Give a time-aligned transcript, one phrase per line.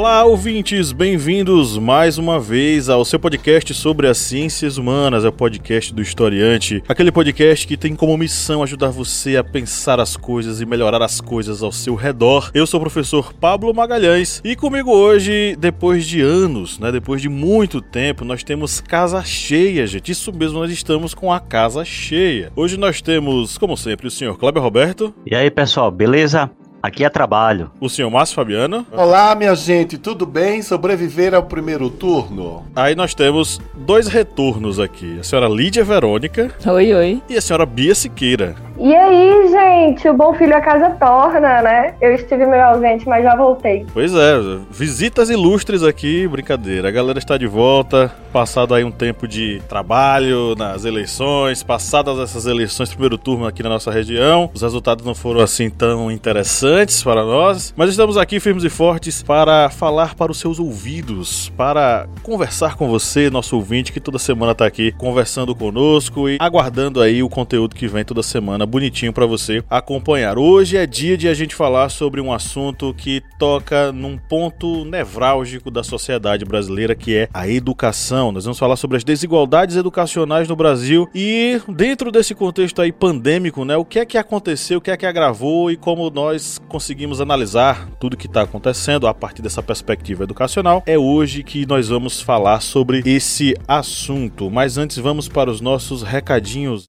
[0.00, 5.32] Olá, ouvintes, bem-vindos mais uma vez ao seu podcast sobre as ciências humanas, é o
[5.32, 10.58] podcast do Historiante, aquele podcast que tem como missão ajudar você a pensar as coisas
[10.58, 12.50] e melhorar as coisas ao seu redor.
[12.54, 17.28] Eu sou o professor Pablo Magalhães e comigo hoje, depois de anos, né, depois de
[17.28, 20.12] muito tempo, nós temos casa cheia, gente.
[20.12, 22.50] Isso mesmo, nós estamos com a casa cheia.
[22.56, 25.14] Hoje nós temos, como sempre, o senhor Kleber Roberto.
[25.26, 26.50] E aí, pessoal, beleza?
[26.82, 27.70] Aqui é trabalho.
[27.78, 28.86] O senhor Márcio Fabiano.
[28.90, 30.62] Olá, minha gente, tudo bem?
[30.62, 32.64] Sobreviver ao primeiro turno?
[32.74, 35.18] Aí nós temos dois retornos aqui.
[35.20, 36.50] A senhora Lídia Verônica.
[36.66, 37.22] Oi, oi.
[37.28, 38.56] E a senhora Bia Siqueira.
[38.82, 41.94] E aí, gente, o bom filho a casa torna, né?
[42.00, 43.84] Eu estive meio ausente, mas já voltei.
[43.92, 44.38] Pois é,
[44.70, 46.88] visitas ilustres aqui, brincadeira.
[46.88, 52.46] A galera está de volta, passado aí um tempo de trabalho nas eleições, passadas essas
[52.46, 54.50] eleições, primeiro turno aqui na nossa região.
[54.54, 59.22] Os resultados não foram assim tão interessantes para nós, mas estamos aqui firmes e fortes
[59.22, 64.52] para falar para os seus ouvidos, para conversar com você, nosso ouvinte, que toda semana
[64.52, 69.26] está aqui conversando conosco e aguardando aí o conteúdo que vem toda semana bonitinho para
[69.26, 70.38] você acompanhar.
[70.38, 75.70] Hoje é dia de a gente falar sobre um assunto que toca num ponto nevrálgico
[75.70, 78.32] da sociedade brasileira, que é a educação.
[78.32, 83.64] Nós vamos falar sobre as desigualdades educacionais no Brasil e dentro desse contexto aí pandêmico,
[83.64, 87.20] né, o que é que aconteceu, o que é que agravou e como nós conseguimos
[87.20, 90.82] analisar tudo que está acontecendo a partir dessa perspectiva educacional.
[90.86, 94.50] É hoje que nós vamos falar sobre esse assunto.
[94.50, 96.86] Mas antes vamos para os nossos recadinhos.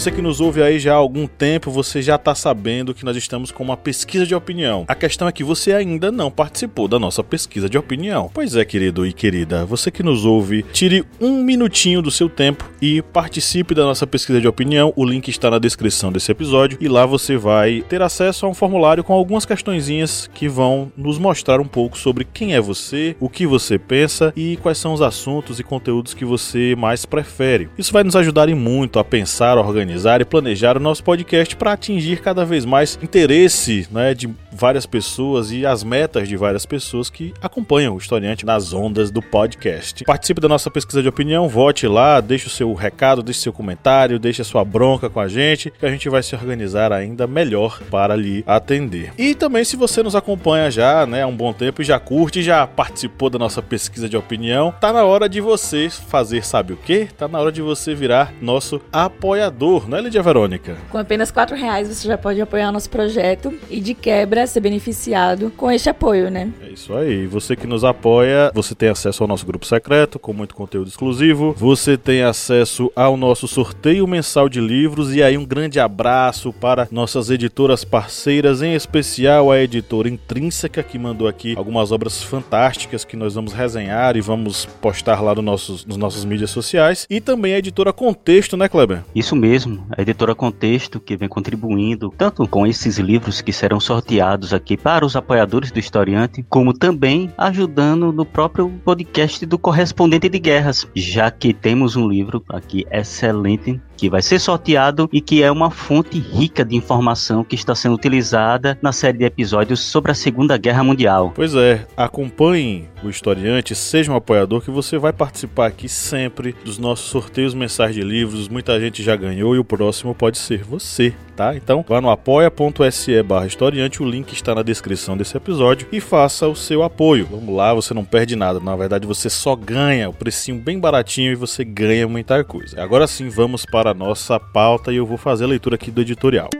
[0.00, 3.18] Você que nos ouve aí já há algum tempo, você já está sabendo que nós
[3.18, 4.86] estamos com uma pesquisa de opinião.
[4.88, 8.30] A questão é que você ainda não participou da nossa pesquisa de opinião.
[8.32, 12.66] Pois é, querido e querida, você que nos ouve, tire um minutinho do seu tempo
[12.80, 14.90] e participe da nossa pesquisa de opinião.
[14.96, 18.54] O link está na descrição desse episódio e lá você vai ter acesso a um
[18.54, 23.28] formulário com algumas questõezinhas que vão nos mostrar um pouco sobre quem é você, o
[23.28, 27.68] que você pensa e quais são os assuntos e conteúdos que você mais prefere.
[27.76, 31.72] Isso vai nos ajudar muito a pensar, organizar organizar e planejar o nosso podcast para
[31.72, 37.10] atingir cada vez mais interesse né, de várias pessoas e as metas de várias pessoas
[37.10, 40.04] que acompanham o historiante nas ondas do podcast.
[40.04, 44.18] Participe da nossa pesquisa de opinião, vote lá, deixe o seu recado, deixe seu comentário,
[44.18, 47.80] deixe a sua bronca com a gente, que a gente vai se organizar ainda melhor
[47.90, 49.12] para lhe atender.
[49.18, 52.42] E também se você nos acompanha já né, há um bom tempo e já curte,
[52.42, 56.76] já participou da nossa pesquisa de opinião, tá na hora de você fazer sabe o
[56.76, 57.06] que?
[57.16, 60.76] Tá na hora de você virar nosso apoiador valor, não é, Lídia Verônica?
[60.90, 65.52] Com apenas R$ reais você já pode apoiar nosso projeto e de quebra ser beneficiado
[65.56, 66.52] com este apoio, né?
[66.62, 67.26] É isso aí.
[67.26, 71.54] Você que nos apoia, você tem acesso ao nosso grupo secreto com muito conteúdo exclusivo.
[71.56, 76.88] Você tem acesso ao nosso sorteio mensal de livros e aí um grande abraço para
[76.90, 83.16] nossas editoras parceiras, em especial a editora Intrínseca que mandou aqui algumas obras fantásticas que
[83.16, 87.54] nós vamos resenhar e vamos postar lá no nossos, nos nossos mídias sociais e também
[87.54, 89.02] a editora Contexto, né, Kleber?
[89.14, 93.78] Isso mesmo mesmo, a editora Contexto, que vem contribuindo tanto com esses livros que serão
[93.78, 100.28] sorteados aqui para os apoiadores do historiante, como também ajudando no próprio podcast do Correspondente
[100.28, 105.42] de Guerras, já que temos um livro aqui excelente que vai ser sorteado e que
[105.42, 110.10] é uma fonte rica de informação que está sendo utilizada na série de episódios sobre
[110.10, 111.32] a Segunda Guerra Mundial.
[111.34, 116.78] Pois é, acompanhe o historiante, seja um apoiador que você vai participar aqui sempre dos
[116.78, 118.48] nossos sorteios mensais de livros.
[118.48, 121.56] Muita gente já ganhou e o próximo pode ser você, tá?
[121.56, 126.46] Então vá no apoia.se barra historiante, o link está na descrição desse episódio e faça
[126.46, 127.26] o seu apoio.
[127.30, 131.32] Vamos lá, você não perde nada, na verdade você só ganha o precinho bem baratinho
[131.32, 132.82] e você ganha muita coisa.
[132.82, 136.02] Agora sim, vamos para a nossa pauta e eu vou fazer a leitura aqui do
[136.02, 136.50] editorial.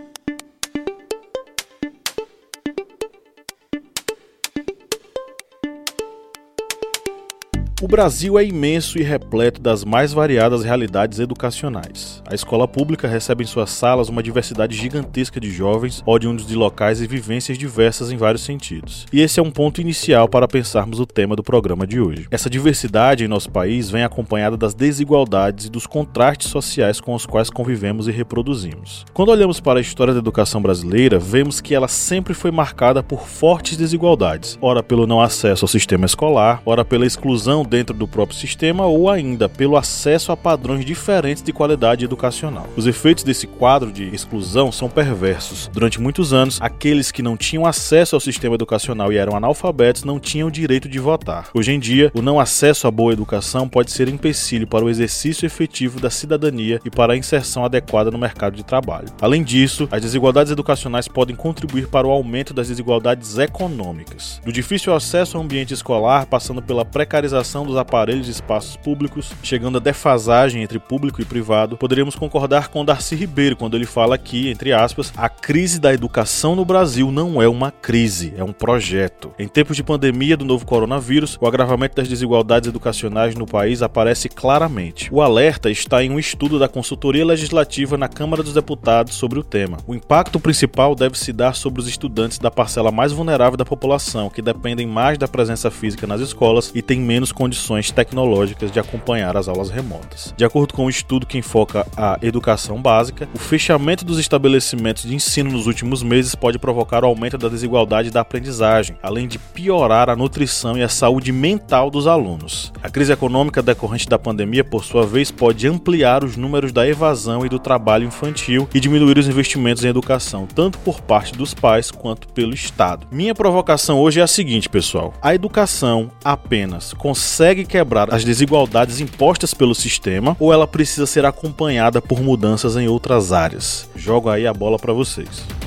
[7.82, 12.23] O Brasil é imenso e repleto das mais variadas realidades educacionais.
[12.29, 17.00] A escola pública recebe em suas salas uma diversidade gigantesca de jovens, oriundos de locais
[17.00, 19.06] e vivências diversas em vários sentidos.
[19.11, 22.27] E esse é um ponto inicial para pensarmos o tema do programa de hoje.
[22.31, 27.25] Essa diversidade em nosso país vem acompanhada das desigualdades e dos contrastes sociais com os
[27.25, 29.06] quais convivemos e reproduzimos.
[29.15, 33.26] Quando olhamos para a história da educação brasileira, vemos que ela sempre foi marcada por
[33.26, 38.37] fortes desigualdades, ora pelo não acesso ao sistema escolar, ora pela exclusão dentro do próprio
[38.37, 42.69] sistema ou ainda pelo acesso a padrões diferentes de qualidade educacional.
[42.77, 45.71] Os efeitos desse quadro de exclusão são perversos.
[45.73, 50.19] Durante muitos anos, aqueles que não tinham acesso ao sistema educacional e eram analfabetos não
[50.19, 51.49] tinham direito de votar.
[51.55, 55.47] Hoje em dia, o não acesso à boa educação pode ser empecilho para o exercício
[55.47, 59.09] efetivo da cidadania e para a inserção adequada no mercado de trabalho.
[59.21, 64.41] Além disso, as desigualdades educacionais podem contribuir para o aumento das desigualdades econômicas.
[64.45, 69.79] Do difícil acesso ao ambiente escolar, passando pela precarização dos aparelhos e espaços públicos, chegando
[69.79, 74.49] à defasagem entre público e privado, poderíamos concordar com Darcy Ribeiro quando ele fala que,
[74.49, 79.33] entre aspas, a crise da educação no Brasil não é uma crise, é um projeto.
[79.39, 84.29] Em tempos de pandemia do novo coronavírus, o agravamento das desigualdades educacionais no país aparece
[84.29, 85.09] claramente.
[85.12, 89.45] O alerta está em um estudo da consultoria legislativa na Câmara dos Deputados sobre o
[89.45, 89.79] tema.
[89.87, 94.31] O impacto principal deve se dar sobre os estudantes da parcela mais vulnerável da população,
[94.31, 97.50] que dependem mais da presença física nas escolas e têm menos condições
[97.94, 100.35] tecnológicas de acompanhar as aulas remotas.
[100.37, 105.14] De acordo com um estudo que enfoca a educação básica, o fechamento dos estabelecimentos de
[105.14, 110.08] ensino nos últimos meses pode provocar o aumento da desigualdade da aprendizagem, além de piorar
[110.08, 112.73] a nutrição e a saúde mental dos alunos.
[112.82, 117.44] A crise econômica decorrente da pandemia, por sua vez, pode ampliar os números da evasão
[117.44, 121.91] e do trabalho infantil e diminuir os investimentos em educação, tanto por parte dos pais
[121.91, 123.06] quanto pelo Estado.
[123.11, 129.55] Minha provocação hoje é a seguinte, pessoal: a educação apenas consegue quebrar as desigualdades impostas
[129.55, 133.89] pelo sistema ou ela precisa ser acompanhada por mudanças em outras áreas?
[133.97, 135.60] Jogo aí a bola para vocês.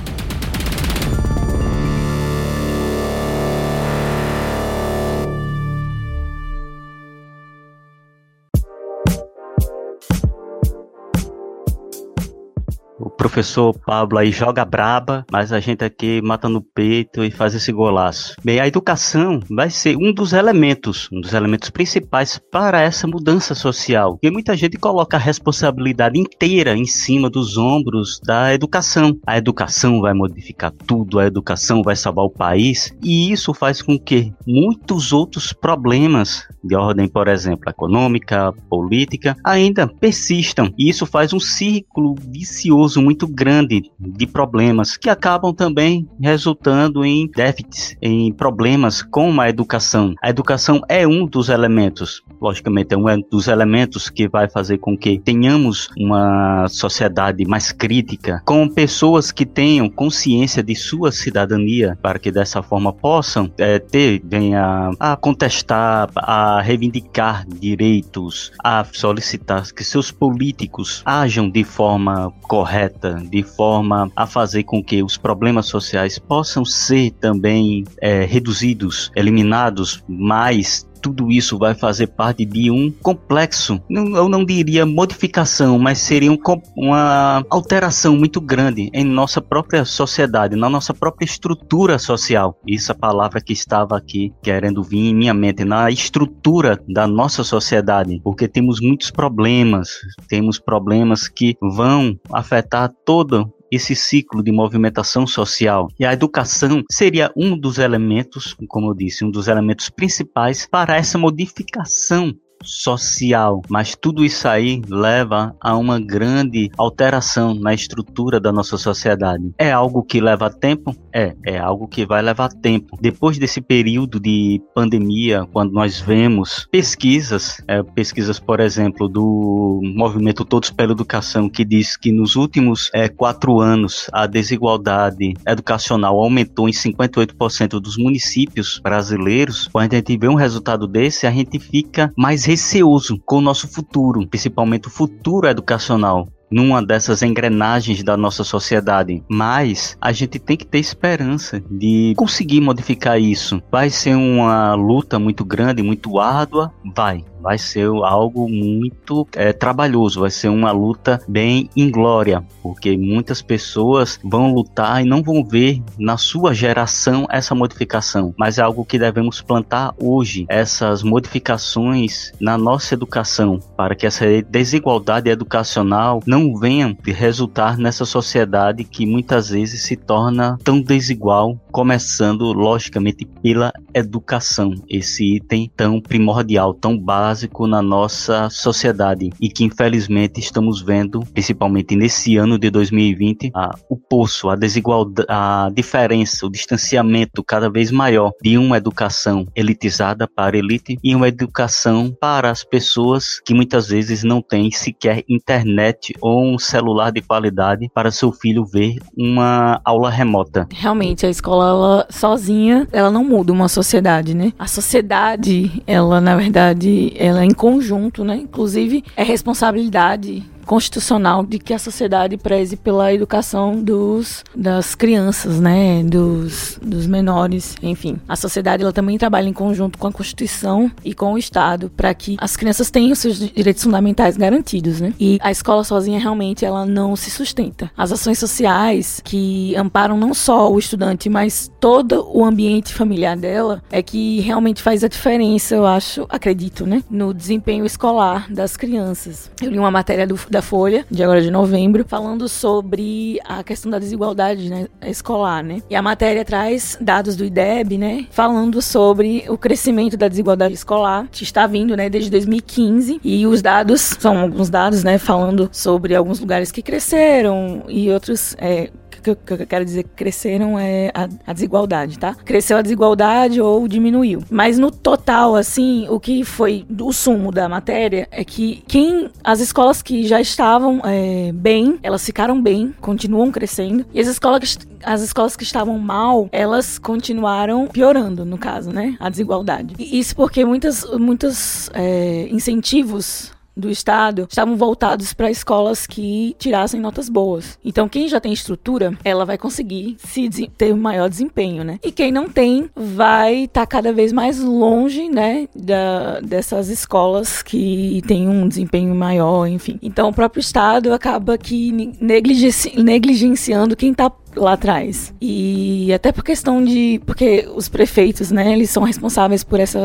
[13.24, 17.72] Professor Pablo aí joga braba, mas a gente aqui mata no peito e faz esse
[17.72, 18.36] golaço.
[18.44, 23.56] Bem, a educação vai ser um dos elementos, um dos elementos principais para essa mudança
[23.56, 24.20] social.
[24.22, 29.18] E muita gente coloca a responsabilidade inteira em cima dos ombros da educação.
[29.26, 33.98] A educação vai modificar tudo, a educação vai salvar o país, e isso faz com
[33.98, 40.74] que muitos outros problemas de ordem, por exemplo, econômica, política, ainda persistam.
[40.78, 47.06] E isso faz um círculo vicioso muito muito grande de problemas que acabam também resultando
[47.06, 50.16] em déficits, em problemas com a educação.
[50.20, 54.98] A educação é um dos elementos, logicamente, é um dos elementos que vai fazer com
[54.98, 62.18] que tenhamos uma sociedade mais crítica, com pessoas que tenham consciência de sua cidadania, para
[62.18, 69.84] que dessa forma possam é, ter, venha a contestar, a reivindicar direitos, a solicitar que
[69.84, 76.18] seus políticos ajam de forma correta de forma a fazer com que os problemas sociais
[76.18, 83.80] possam ser também é, reduzidos, eliminados, mas tudo isso vai fazer parte de um complexo,
[83.90, 86.38] eu não diria modificação, mas seria um,
[86.78, 92.58] uma alteração muito grande em nossa própria sociedade, na nossa própria estrutura social.
[92.66, 97.06] Isso é a palavra que estava aqui querendo vir em minha mente, na estrutura da
[97.06, 99.90] nossa sociedade, porque temos muitos problemas,
[100.30, 105.88] temos problemas que vão afetar todo esse ciclo de movimentação social.
[106.00, 110.96] E a educação seria um dos elementos, como eu disse, um dos elementos principais para
[110.96, 118.52] essa modificação social, mas tudo isso aí leva a uma grande alteração na estrutura da
[118.52, 119.52] nossa sociedade.
[119.58, 120.96] É algo que leva tempo?
[121.14, 122.98] É, é algo que vai levar tempo.
[123.00, 130.46] Depois desse período de pandemia, quando nós vemos pesquisas, é, pesquisas, por exemplo, do movimento
[130.46, 136.68] Todos pela Educação, que diz que nos últimos é, quatro anos a desigualdade educacional aumentou
[136.68, 142.12] em 58% dos municípios brasileiros, quando a gente vê um resultado desse, a gente fica
[142.18, 148.44] mais receoso com o nosso futuro, principalmente o futuro educacional numa dessas engrenagens da nossa
[148.44, 149.24] sociedade.
[149.28, 153.60] Mas a gente tem que ter esperança de conseguir modificar isso.
[153.72, 156.72] Vai ser uma luta muito grande, muito árdua?
[156.96, 163.42] Vai vai ser algo muito é, trabalhoso, vai ser uma luta bem inglória, porque muitas
[163.42, 168.86] pessoas vão lutar e não vão ver na sua geração essa modificação, mas é algo
[168.86, 176.56] que devemos plantar hoje, essas modificações na nossa educação, para que essa desigualdade educacional não
[176.56, 184.74] venham resultar nessa sociedade que muitas vezes se torna tão desigual, começando logicamente pela educação,
[184.88, 187.33] esse item tão primordial, tão básico
[187.68, 193.98] na nossa sociedade e que infelizmente estamos vendo, principalmente nesse ano de 2020, a, o
[193.98, 200.56] poço, a desigualdade, a diferença, o distanciamento cada vez maior de uma educação elitizada para
[200.56, 206.14] a elite e uma educação para as pessoas que muitas vezes não têm sequer internet
[206.22, 210.68] ou um celular de qualidade para seu filho ver uma aula remota.
[210.72, 214.54] Realmente, a escola ela, sozinha, ela não muda uma sociedade, né?
[214.58, 218.36] A sociedade, ela na verdade, ela é em conjunto, né?
[218.36, 226.04] Inclusive, é responsabilidade constitucional de que a sociedade preze pela educação dos, das crianças, né,
[226.04, 228.18] dos, dos menores, enfim.
[228.28, 232.14] A sociedade ela também trabalha em conjunto com a Constituição e com o Estado para
[232.14, 235.14] que as crianças tenham seus direitos fundamentais garantidos, né?
[235.20, 237.92] E a escola sozinha realmente ela não se sustenta.
[237.98, 243.82] As ações sociais que amparam não só o estudante, mas todo o ambiente familiar dela
[243.92, 249.52] é que realmente faz a diferença, eu acho, acredito, né, no desempenho escolar das crianças.
[249.62, 253.92] Eu li uma matéria do da Folha, de agora de novembro, falando sobre a questão
[253.92, 255.82] da desigualdade né, escolar, né?
[255.90, 258.28] E a matéria traz dados do IDEB, né?
[258.32, 263.20] Falando sobre o crescimento da desigualdade escolar, que está vindo, né, desde 2015.
[263.24, 268.56] E os dados, são alguns dados, né, falando sobre alguns lugares que cresceram e outros
[268.60, 268.92] é,
[269.24, 272.36] que eu, que eu quero dizer cresceram é a, a, desigualdade, tá?
[272.36, 274.44] Cresceu a desigualdade ou diminuiu.
[274.50, 279.60] Mas no total, assim, o que foi o sumo da matéria é que quem as
[279.60, 284.06] escolas que já estavam é, bem, elas ficaram bem, continuam crescendo.
[284.14, 289.16] E as escolas, as escolas que estavam mal, elas continuaram piorando, no caso, né?
[289.20, 289.96] A desigualdade.
[289.98, 297.00] E isso porque muitas, muitos é, incentivos do estado estavam voltados para escolas que tirassem
[297.00, 297.78] notas boas.
[297.84, 302.00] Então, quem já tem estrutura, ela vai conseguir se ter um maior desempenho, né?
[302.04, 307.62] E quem não tem, vai estar tá cada vez mais longe, né, da, dessas escolas
[307.62, 310.00] que têm um desempenho maior, enfim.
[310.02, 315.34] Então, o próprio estado acaba que negligenci negligenciando quem está lá atrás.
[315.42, 317.22] E até por questão de.
[317.26, 320.00] Porque os prefeitos, né, eles são responsáveis por essa.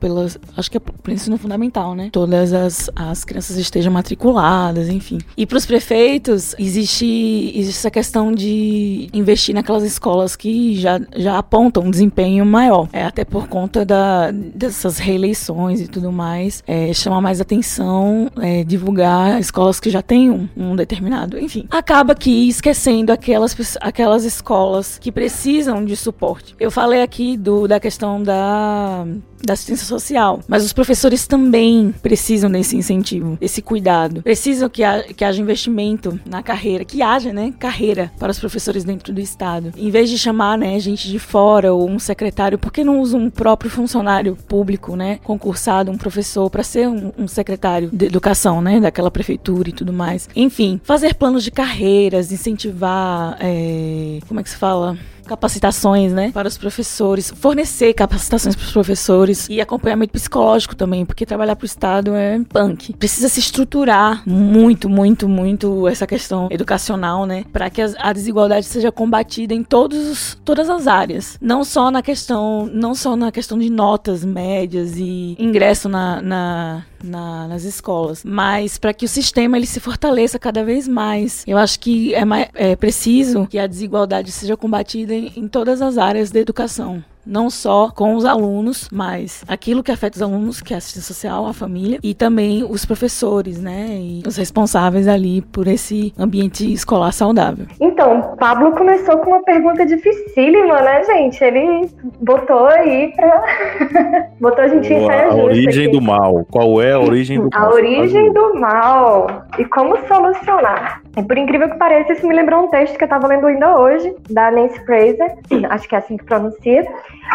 [0.00, 2.08] Pela, acho que é por ensino fundamental, né?
[2.12, 5.18] Todas as, as crianças estejam matriculadas, enfim.
[5.36, 11.38] E para os prefeitos, existe, existe essa questão de investir naquelas escolas que já, já
[11.38, 12.88] apontam um desempenho maior.
[12.92, 16.62] É, até por conta da, dessas reeleições e tudo mais.
[16.66, 21.38] É, chama mais atenção é, divulgar escolas que já têm um, um determinado.
[21.38, 21.66] Enfim.
[21.70, 26.56] Acaba que esquecendo aquelas pessoas aquelas escolas que precisam de suporte.
[26.58, 29.06] Eu falei aqui do, da questão da
[29.44, 30.40] da assistência social.
[30.48, 34.22] Mas os professores também precisam desse incentivo, desse cuidado.
[34.22, 38.84] Precisam que, ha, que haja investimento na carreira, que haja, né, carreira para os professores
[38.84, 39.72] dentro do Estado.
[39.76, 43.16] Em vez de chamar, né, gente de fora ou um secretário, por que não usa
[43.16, 48.60] um próprio funcionário público, né, concursado, um professor, para ser um, um, secretário de educação,
[48.62, 50.28] né, daquela prefeitura e tudo mais.
[50.34, 53.83] Enfim, fazer planos de carreiras, incentivar, é,
[54.28, 54.96] como é que se fala?
[55.24, 61.26] Capacitações, né, para os professores, fornecer capacitações para os professores e acompanhamento psicológico também, porque
[61.26, 62.92] trabalhar para o Estado é punk.
[62.94, 68.92] Precisa se estruturar muito, muito, muito essa questão educacional, né, para que a desigualdade seja
[68.92, 73.70] combatida em todos, todas as áreas, não só na questão, não só na questão de
[73.70, 79.66] notas médias e ingresso na, na na, nas escolas, mas para que o sistema ele
[79.66, 81.44] se fortaleça cada vez mais.
[81.46, 82.22] Eu acho que é,
[82.54, 87.90] é preciso que a desigualdade seja combatida em, todas as áreas da educação não só
[87.90, 91.52] com os alunos, mas aquilo que afeta os alunos, que é a assistência social, a
[91.52, 97.66] família, e também os professores, né, e os responsáveis ali por esse ambiente escolar saudável.
[97.80, 101.42] Então, Pablo começou com uma pergunta dificílima, né, gente?
[101.42, 101.90] Ele
[102.20, 104.28] botou aí pra...
[104.40, 105.92] botou a gente em saia A origem aqui.
[105.92, 106.44] do mal.
[106.50, 107.70] Qual é a origem do a mal?
[107.70, 109.26] A origem do mal.
[109.58, 111.02] E como solucionar?
[111.16, 113.78] E por incrível que pareça, isso me lembrou um texto que eu tava lendo ainda
[113.78, 115.34] hoje, da Nancy Fraser,
[115.70, 116.84] acho que é assim que pronuncia,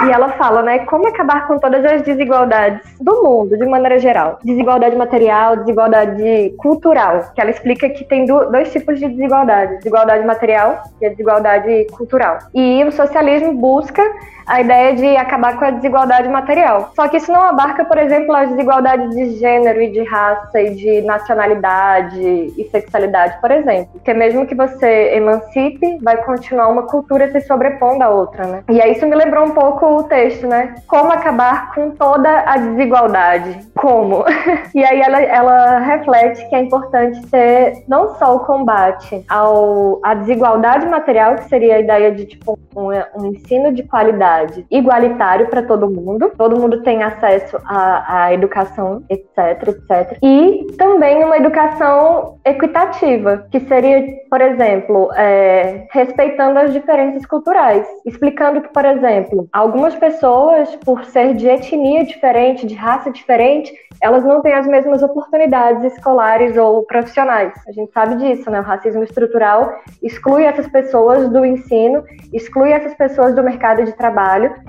[0.05, 4.39] e ela fala, né, como acabar com todas as desigualdades do mundo, de maneira geral.
[4.43, 7.31] Desigualdade material, desigualdade cultural.
[7.34, 12.38] Que ela explica que tem dois tipos de desigualdade: desigualdade material e a desigualdade cultural.
[12.53, 14.03] E o socialismo busca
[14.50, 16.91] a ideia de acabar com a desigualdade material.
[16.96, 20.74] Só que isso não abarca, por exemplo, as desigualdades de gênero e de raça e
[20.74, 23.89] de nacionalidade e sexualidade, por exemplo.
[23.94, 28.63] Porque mesmo que você emancipe, vai continuar uma cultura se sobrepondo à outra, né?
[28.70, 30.74] E aí isso me lembrou um pouco o texto, né?
[30.88, 33.60] Como acabar com toda a desigualdade?
[33.75, 34.25] Como?
[34.74, 40.15] e aí ela, ela reflete que é importante ter não só o combate ao, à
[40.15, 44.38] desigualdade material, que seria a ideia de tipo um, um ensino de qualidade
[44.69, 50.17] igualitário para todo mundo, todo mundo tem acesso à, à educação, etc, etc.
[50.24, 58.62] E também uma educação equitativa, que seria, por exemplo, é, respeitando as diferenças culturais, explicando
[58.62, 64.41] que, por exemplo, algumas pessoas, por ser de etnia diferente, de raça diferente, elas não
[64.41, 67.53] têm as mesmas oportunidades escolares ou profissionais.
[67.67, 68.60] A gente sabe disso, né?
[68.62, 74.19] O racismo estrutural exclui essas pessoas do ensino, exclui essas pessoas do mercado de trabalho,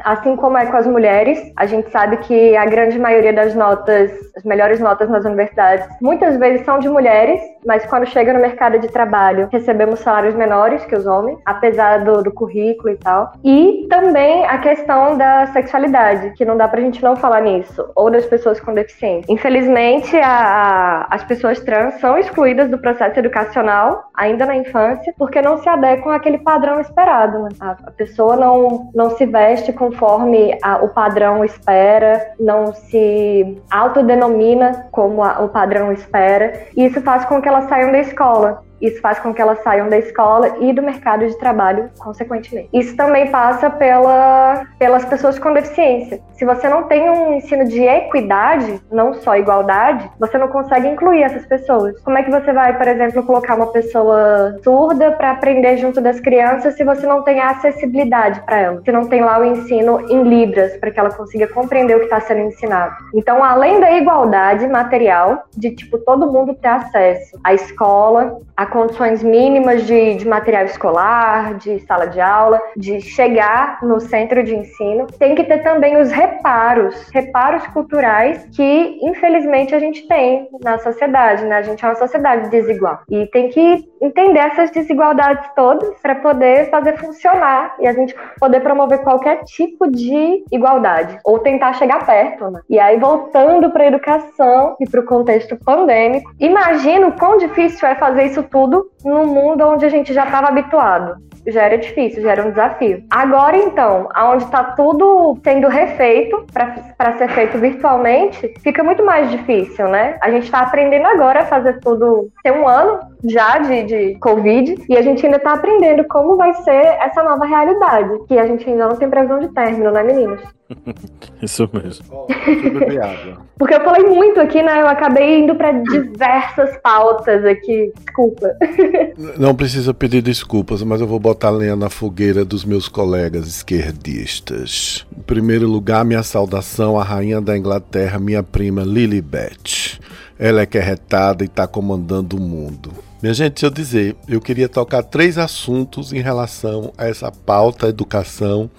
[0.04, 1.38] assim como é com as mulheres.
[1.56, 6.36] A gente sabe que a grande maioria das notas, as melhores notas nas universidades, muitas
[6.36, 10.94] vezes são de mulheres, mas quando chega no mercado de trabalho, recebemos salários menores que
[10.94, 13.32] os homens, apesar do, do currículo e tal.
[13.44, 18.10] E também a questão da sexualidade, que não dá pra gente não falar nisso, ou
[18.10, 19.32] das pessoas com deficiência.
[19.32, 25.40] Infelizmente, a, a, as pessoas trans são excluídas do processo educacional ainda na infância porque
[25.42, 27.42] não se adequam àquele padrão esperado.
[27.42, 27.48] Né?
[27.60, 35.24] A, a, pessoa não, não se veste conforme o padrão espera, não se autodenomina como
[35.24, 38.62] o padrão espera, e isso faz com que elas saiam da escola.
[38.80, 42.68] Isso faz com que elas saiam da escola e do mercado de trabalho, consequentemente.
[42.72, 46.20] Isso também passa pela, pelas pessoas com deficiência.
[46.32, 51.22] Se você não tem um ensino de equidade, não só igualdade, você não consegue incluir
[51.22, 52.00] essas pessoas.
[52.00, 56.18] Como é que você vai, por exemplo, colocar uma pessoa surda para aprender junto das
[56.18, 58.82] crianças se você não tem a acessibilidade para ela?
[58.82, 62.04] Se não tem lá o ensino em libras para que ela consiga compreender o que
[62.04, 62.94] está sendo ensinado.
[63.14, 69.22] Então, além da igualdade material, de tipo todo mundo ter acesso à escola, a condições
[69.22, 75.06] mínimas de, de material escolar, de sala de aula, de chegar no centro de ensino.
[75.18, 81.44] Tem que ter também os reparos, reparos culturais que, infelizmente, a gente tem na sociedade,
[81.44, 81.56] né?
[81.56, 83.00] A gente é uma sociedade desigual.
[83.10, 88.60] E tem que entender essas desigualdades todas para poder fazer funcionar e a gente poder
[88.60, 92.60] promover qualquer tipo de igualdade ou tentar chegar perto, né?
[92.68, 97.94] E aí voltando para a educação e para o contexto pandêmico, imagino quão difícil é
[97.94, 101.16] fazer isso tudo tudo num mundo onde a gente já estava habituado.
[101.46, 103.02] Já era difícil, já era um desafio.
[103.10, 109.88] Agora, então, onde está tudo sendo refeito para ser feito virtualmente, fica muito mais difícil,
[109.88, 110.18] né?
[110.20, 112.30] A gente está aprendendo agora a fazer tudo.
[112.42, 116.52] Tem um ano já de, de Covid e a gente ainda está aprendendo como vai
[116.54, 120.42] ser essa nova realidade, que a gente ainda não tem previsão de término, né, meninos?
[121.42, 122.26] Isso mesmo.
[123.58, 124.80] Porque eu falei muito aqui, né?
[124.80, 127.92] Eu acabei indo para diversas pautas aqui.
[127.96, 128.48] Desculpa.
[129.38, 135.06] Não precisa pedir desculpas, mas eu vou botar lenha na fogueira dos meus colegas esquerdistas.
[135.16, 140.00] Em primeiro lugar, minha saudação à rainha da Inglaterra, minha prima Lilibet.
[140.38, 142.92] Ela é que é retada e está comandando o mundo.
[143.22, 147.88] Minha gente, deixa eu dizer, eu queria tocar três assuntos em relação a essa pauta
[147.88, 148.70] educação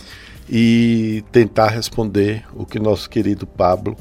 [0.50, 3.96] e tentar responder o que nosso querido Pablo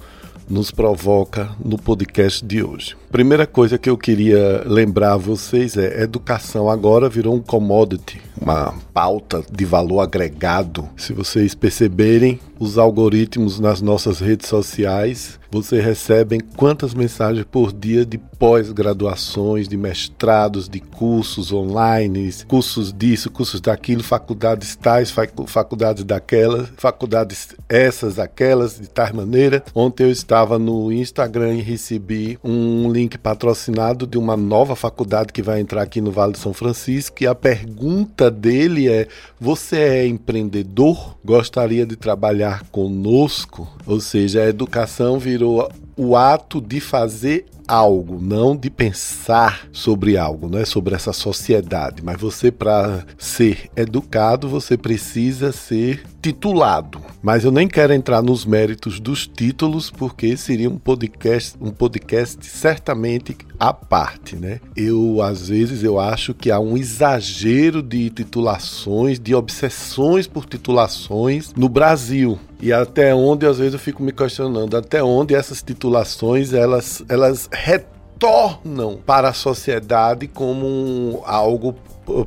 [0.49, 2.97] nos provoca no podcast de hoje.
[3.11, 8.73] Primeira coisa que eu queria lembrar a vocês é: educação agora virou um commodity, uma
[8.95, 10.89] pauta de valor agregado.
[10.97, 18.07] Se vocês perceberem, os algoritmos nas nossas redes sociais você recebem quantas mensagens por dia
[18.07, 25.13] de pós-graduações, de mestrados, de cursos online, cursos disso, cursos daquilo, faculdades tais,
[25.47, 29.65] faculdades daquelas, faculdades essas, aquelas, de tal maneira.
[29.75, 35.43] Ontem eu estava no Instagram e recebi um link patrocinado de uma nova faculdade que
[35.43, 39.07] vai entrar aqui no Vale de São Francisco e a pergunta dele é:
[39.39, 41.17] você é empreendedor?
[41.25, 43.69] Gostaria de trabalhar conosco?
[43.87, 50.49] Ou seja, a educação virou o ato de fazer algo, não de pensar sobre algo,
[50.49, 57.01] não é sobre essa sociedade, mas você para ser educado, você precisa ser titulado.
[57.23, 62.45] Mas eu nem quero entrar nos méritos dos títulos porque seria um podcast, um podcast
[62.45, 64.61] certamente à parte, né?
[64.77, 71.55] Eu às vezes eu acho que há um exagero de titulações, de obsessões por titulações
[71.55, 72.39] no Brasil.
[72.61, 77.49] E até onde às vezes eu fico me questionando, até onde essas titulações elas elas
[77.51, 81.75] retornam para a sociedade como um, algo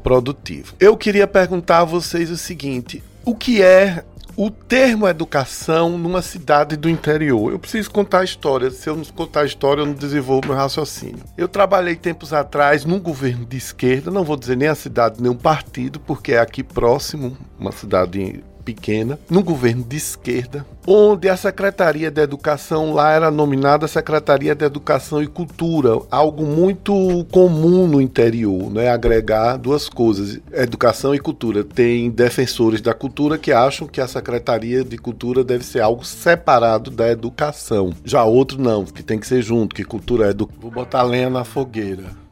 [0.02, 0.74] produtivo.
[0.80, 4.04] Eu queria perguntar a vocês o seguinte: o que é
[4.36, 7.52] o termo educação numa cidade do interior.
[7.52, 8.72] Eu preciso contar a história.
[8.72, 11.24] Se eu não contar a história, eu não desenvolvo meu raciocínio.
[11.38, 15.32] Eu trabalhei tempos atrás num governo de esquerda, não vou dizer nem a cidade nem
[15.32, 21.38] o partido, porque é aqui próximo, uma cidade pequena, num governo de esquerda, onde a
[21.38, 28.02] Secretaria de Educação lá era nominada Secretaria de Educação e Cultura, algo muito comum no
[28.02, 28.89] interior, né?
[28.89, 31.63] agregar duas coisas, educação e cultura.
[31.63, 36.91] Tem defensores da cultura que acham que a Secretaria de Cultura deve ser algo separado
[36.91, 37.93] da educação.
[38.04, 40.49] Já outro não, que tem que ser junto, que cultura é do...
[40.60, 42.23] Vou botar lenha na fogueira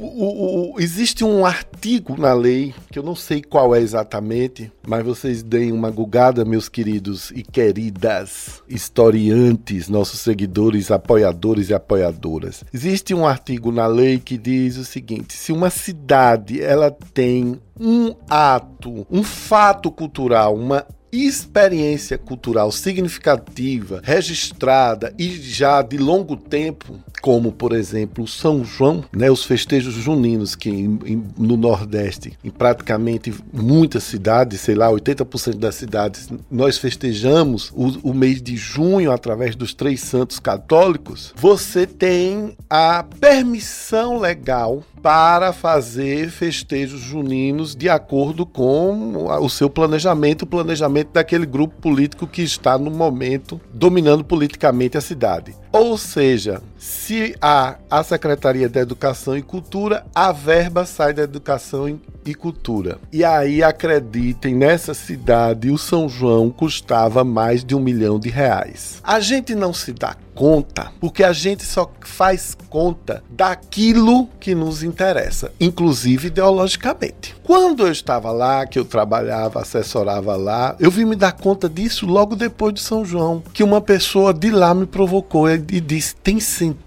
[0.00, 5.04] o, o, existe um artigo na lei, que eu não sei qual é exatamente, mas
[5.04, 12.64] vocês deem uma gugada, meus queridos e queridas historiantes, nossos seguidores, apoiadores e apoiadoras.
[12.72, 18.14] Existe um artigo na lei que diz o seguinte: se uma cidade ela tem um
[18.28, 20.86] ato, um fato cultural, uma
[21.24, 29.30] experiência cultural significativa, registrada e já de longo tempo, como por exemplo São João, né,
[29.30, 35.56] os festejos juninos que em, em, no Nordeste, em praticamente muitas cidades, sei lá, 80%
[35.56, 41.32] das cidades, nós festejamos o, o mês de junho através dos três santos católicos.
[41.36, 50.42] Você tem a permissão legal para fazer festejos juninos de acordo com o seu planejamento,
[50.42, 55.54] o planejamento daquele grupo político que está no momento dominando politicamente a cidade.
[55.72, 61.98] Ou seja, se há a Secretaria da Educação e Cultura, a verba sai da Educação
[62.24, 62.98] e Cultura.
[63.12, 69.00] E aí acreditem, nessa cidade o São João custava mais de um milhão de reais.
[69.02, 74.82] A gente não se dá conta, porque a gente só faz conta daquilo que nos
[74.82, 77.34] interessa, inclusive ideologicamente.
[77.42, 82.04] Quando eu estava lá, que eu trabalhava, assessorava lá, eu vim me dar conta disso
[82.06, 86.38] logo depois de São João, que uma pessoa de lá me provocou e disse: tem
[86.38, 86.85] sentido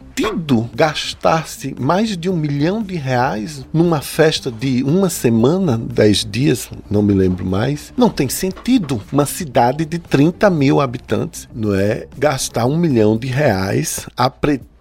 [0.76, 7.02] gastar-se mais de um milhão de reais numa festa de uma semana, dez dias, não
[7.02, 7.94] me lembro mais.
[7.96, 9.02] Não tem sentido.
[9.12, 12.08] Uma cidade de 30 mil habitantes, não é?
[12.18, 14.30] Gastar um milhão de reais a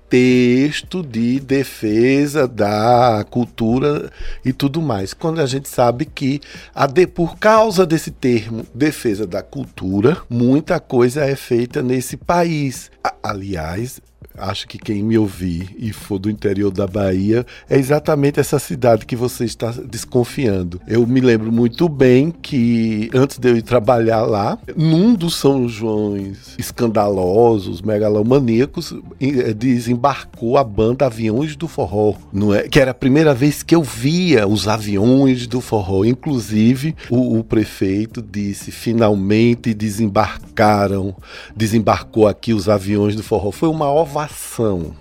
[0.08, 4.10] pretexto de defesa da cultura
[4.44, 5.12] e tudo mais.
[5.12, 6.40] Quando a gente sabe que
[6.74, 12.90] a de, por causa desse termo defesa da cultura, muita coisa é feita nesse país.
[13.22, 14.00] Aliás,
[14.40, 19.06] acho que quem me ouvir e for do interior da Bahia é exatamente essa cidade
[19.06, 20.80] que você está desconfiando.
[20.86, 25.68] Eu me lembro muito bem que antes de eu ir trabalhar lá, num dos São
[25.68, 32.68] Joões escandalosos, megalomaníacos, eh, desembarcou a banda Aviões do Forró, não é?
[32.68, 36.04] Que era a primeira vez que eu via os aviões do forró.
[36.04, 41.14] Inclusive, o, o prefeito disse: finalmente desembarcaram,
[41.56, 43.50] desembarcou aqui os aviões do forró.
[43.50, 44.92] Foi uma ovação celebração,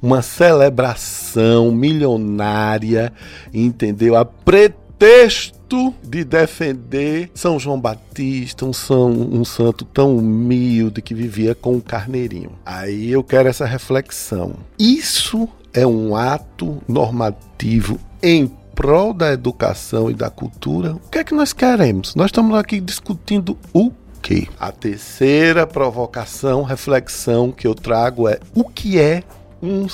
[0.00, 3.12] uma celebração milionária,
[3.52, 4.16] entendeu?
[4.16, 11.54] A pretexto de defender São João Batista, um, são, um santo tão humilde que vivia
[11.54, 12.52] com um carneirinho.
[12.64, 14.54] Aí eu quero essa reflexão.
[14.78, 20.94] Isso é um ato normativo em prol da educação e da cultura.
[20.94, 22.14] O que é que nós queremos?
[22.14, 23.90] Nós estamos aqui discutindo o
[24.20, 24.48] Ok.
[24.60, 29.22] A terceira provocação, reflexão que eu trago é o que é
[29.62, 29.86] um,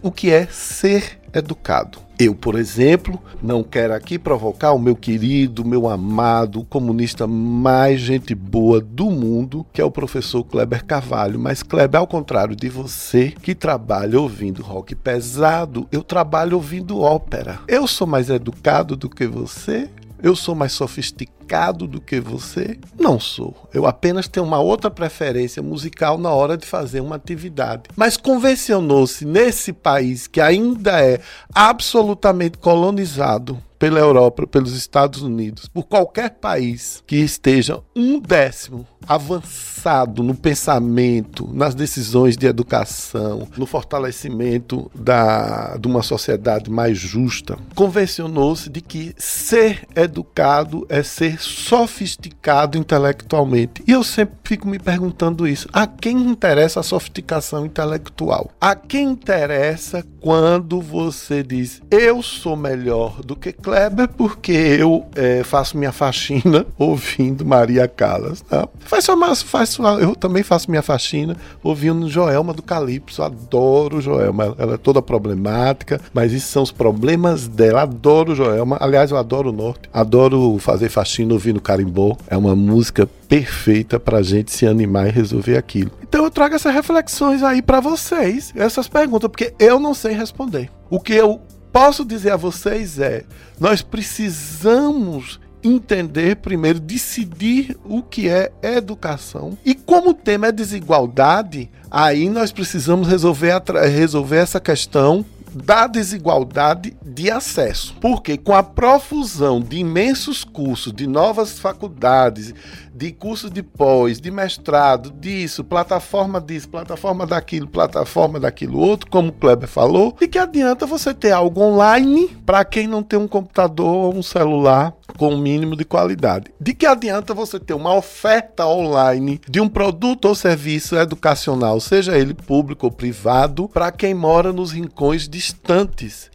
[0.00, 1.98] o que é ser educado.
[2.16, 8.32] Eu, por exemplo, não quero aqui provocar o meu querido, meu amado, comunista mais gente
[8.32, 11.40] boa do mundo, que é o professor Kleber Carvalho.
[11.40, 17.58] Mas, Kleber, ao contrário de você, que trabalha ouvindo rock pesado, eu trabalho ouvindo ópera.
[17.66, 19.90] Eu sou mais educado do que você?
[20.24, 22.78] Eu sou mais sofisticado do que você?
[22.98, 23.54] Não sou.
[23.74, 27.82] Eu apenas tenho uma outra preferência musical na hora de fazer uma atividade.
[27.94, 31.20] Mas convencionou-se nesse país que ainda é
[31.54, 40.22] absolutamente colonizado pela Europa, pelos Estados Unidos, por qualquer país que esteja um décimo avançado
[40.22, 48.70] no pensamento, nas decisões de educação, no fortalecimento da, de uma sociedade mais justa, convencionou-se
[48.70, 53.84] de que ser educado é ser sofisticado intelectualmente.
[53.86, 58.50] E eu sempre fico me perguntando isso: a quem interessa a sofisticação intelectual?
[58.58, 65.44] A quem interessa quando você diz eu sou melhor do que Kleber porque eu é,
[65.44, 68.40] faço minha faxina ouvindo Maria Callas?
[68.40, 68.66] Tá?
[68.80, 73.22] Faz sua, faz sua, eu também faço minha faxina ouvindo Joelma do Calypso.
[73.22, 74.54] Adoro Joelma.
[74.56, 77.82] Ela é toda problemática, mas esses são os problemas dela.
[77.82, 78.78] Adoro Joelma.
[78.80, 79.90] Aliás, eu adoro o Norte.
[79.92, 82.16] Adoro fazer faxina ouvindo Carimbó.
[82.28, 85.90] É uma música perfeita pra gente se animar e resolver aquilo.
[86.02, 90.70] Então eu trago essas reflexões aí para vocês, essas perguntas, porque eu não sei responder.
[90.88, 91.40] O que eu
[91.72, 93.24] posso dizer a vocês é:
[93.58, 99.56] nós precisamos entender primeiro, decidir o que é educação.
[99.64, 106.96] E como o tema é desigualdade, aí nós precisamos resolver, resolver essa questão da desigualdade
[107.04, 107.94] de acesso.
[108.00, 112.52] Porque com a profusão de imensos cursos, de novas faculdades,
[112.94, 119.28] de curso de pós, de mestrado, disso, plataforma disso, plataforma daquilo, plataforma daquilo outro, como
[119.28, 123.26] o Kleber falou, e que adianta você ter algo online para quem não tem um
[123.26, 126.52] computador ou um celular com o um mínimo de qualidade.
[126.60, 132.16] De que adianta você ter uma oferta online de um produto ou serviço educacional, seja
[132.16, 135.28] ele público ou privado, para quem mora nos rincões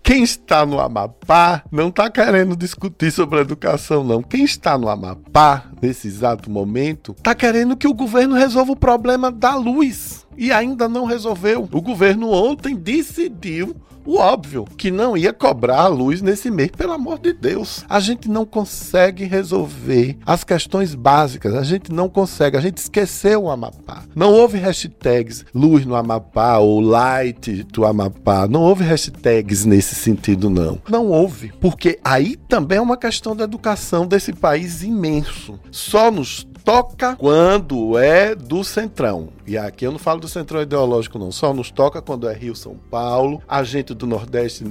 [0.03, 4.21] Quem está no Amapá não está querendo discutir sobre educação, não.
[4.21, 9.31] Quem está no Amapá, nesse exato momento, está querendo que o governo resolva o problema
[9.31, 10.25] da luz.
[10.37, 11.67] E ainda não resolveu.
[11.71, 13.75] O governo ontem decidiu
[14.09, 17.85] o óbvio, que não ia cobrar a luz nesse mês, pelo amor de Deus.
[17.87, 23.43] A gente não consegue resolver as questões básicas, a gente não consegue, a gente esqueceu
[23.43, 24.01] o Amapá.
[24.15, 30.49] Não houve hashtags luz no Amapá ou light do Amapá, não houve hashtags nesse sentido
[30.49, 30.81] não.
[30.89, 35.59] Não houve, porque aí também é uma questão da educação desse país imenso.
[35.69, 39.29] Só nos toca quando é do Centrão.
[39.47, 41.31] E aqui eu não falo do Centrão ideológico, não.
[41.31, 43.41] Só nos toca quando é Rio São Paulo.
[43.47, 44.63] A gente do Nordeste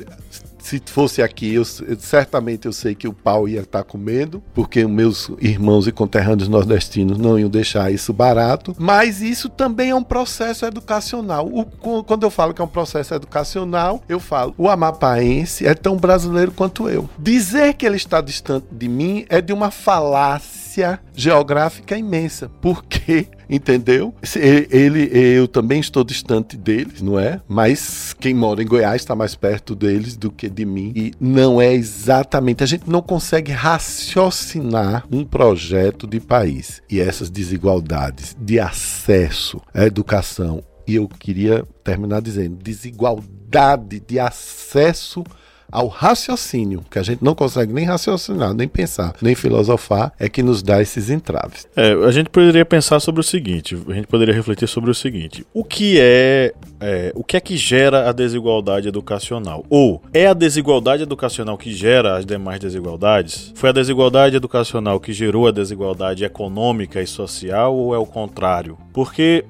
[0.68, 4.86] se fosse aqui, eu, certamente eu sei que o pau ia estar tá comendo, porque
[4.86, 8.76] meus irmãos e conterrâneos nordestinos não iam deixar isso barato.
[8.78, 11.46] Mas isso também é um processo educacional.
[11.46, 11.64] O,
[12.04, 16.52] quando eu falo que é um processo educacional, eu falo, o amapaense é tão brasileiro
[16.52, 17.08] quanto eu.
[17.18, 24.14] Dizer que ele está distante de mim é de uma falácia geográfica imensa, porque entendeu?
[24.70, 27.40] Ele, eu também estou distante deles, não é?
[27.48, 30.92] Mas quem mora em Goiás está mais perto deles do que de mim.
[30.94, 32.62] E não é exatamente.
[32.62, 39.84] A gente não consegue raciocinar um projeto de país e essas desigualdades de acesso à
[39.84, 40.62] educação.
[40.86, 45.22] E eu queria terminar dizendo: desigualdade de acesso
[45.70, 50.42] ao raciocínio, que a gente não consegue nem raciocinar, nem pensar, nem filosofar, é que
[50.42, 51.66] nos dá esses entraves.
[51.76, 55.46] É, a gente poderia pensar sobre o seguinte, a gente poderia refletir sobre o seguinte:
[55.52, 59.64] o que é, é o que é que gera a desigualdade educacional?
[59.68, 63.52] Ou é a desigualdade educacional que gera as demais desigualdades?
[63.54, 68.78] Foi a desigualdade educacional que gerou a desigualdade econômica e social ou é o contrário?
[68.92, 69.44] Porque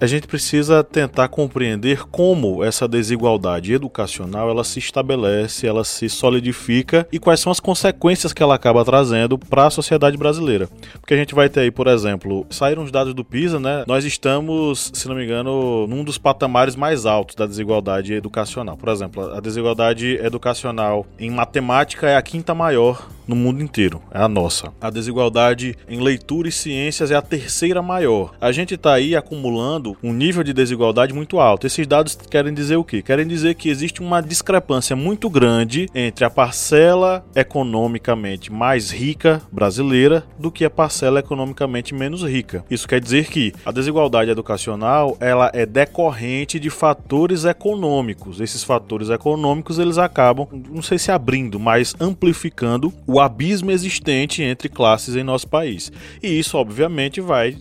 [0.00, 6.08] a gente precisa tentar compreender como essa desigualdade educacional ela se estabelece se ela se
[6.08, 10.68] solidifica e quais são as consequências que ela acaba trazendo para a sociedade brasileira.
[11.00, 13.84] Porque a gente vai ter aí, por exemplo, saíram os dados do PISA, né?
[13.86, 18.76] Nós estamos, se não me engano, num dos patamares mais altos da desigualdade educacional.
[18.76, 24.20] Por exemplo, a desigualdade educacional em matemática é a quinta maior no mundo inteiro, é
[24.20, 24.72] a nossa.
[24.80, 28.32] A desigualdade em leitura e ciências é a terceira maior.
[28.40, 31.64] A gente está aí acumulando um nível de desigualdade muito alto.
[31.64, 33.02] Esses dados querem dizer o quê?
[33.02, 40.24] Querem dizer que existe uma discrepância muito grande entre a parcela economicamente mais rica brasileira
[40.36, 42.64] do que a parcela economicamente menos rica.
[42.68, 48.40] Isso quer dizer que a desigualdade educacional ela é decorrente de fatores econômicos.
[48.40, 54.68] Esses fatores econômicos eles acabam, não sei se abrindo, mas amplificando o abismo existente entre
[54.68, 55.92] classes em nosso país.
[56.22, 57.56] E isso, obviamente, vai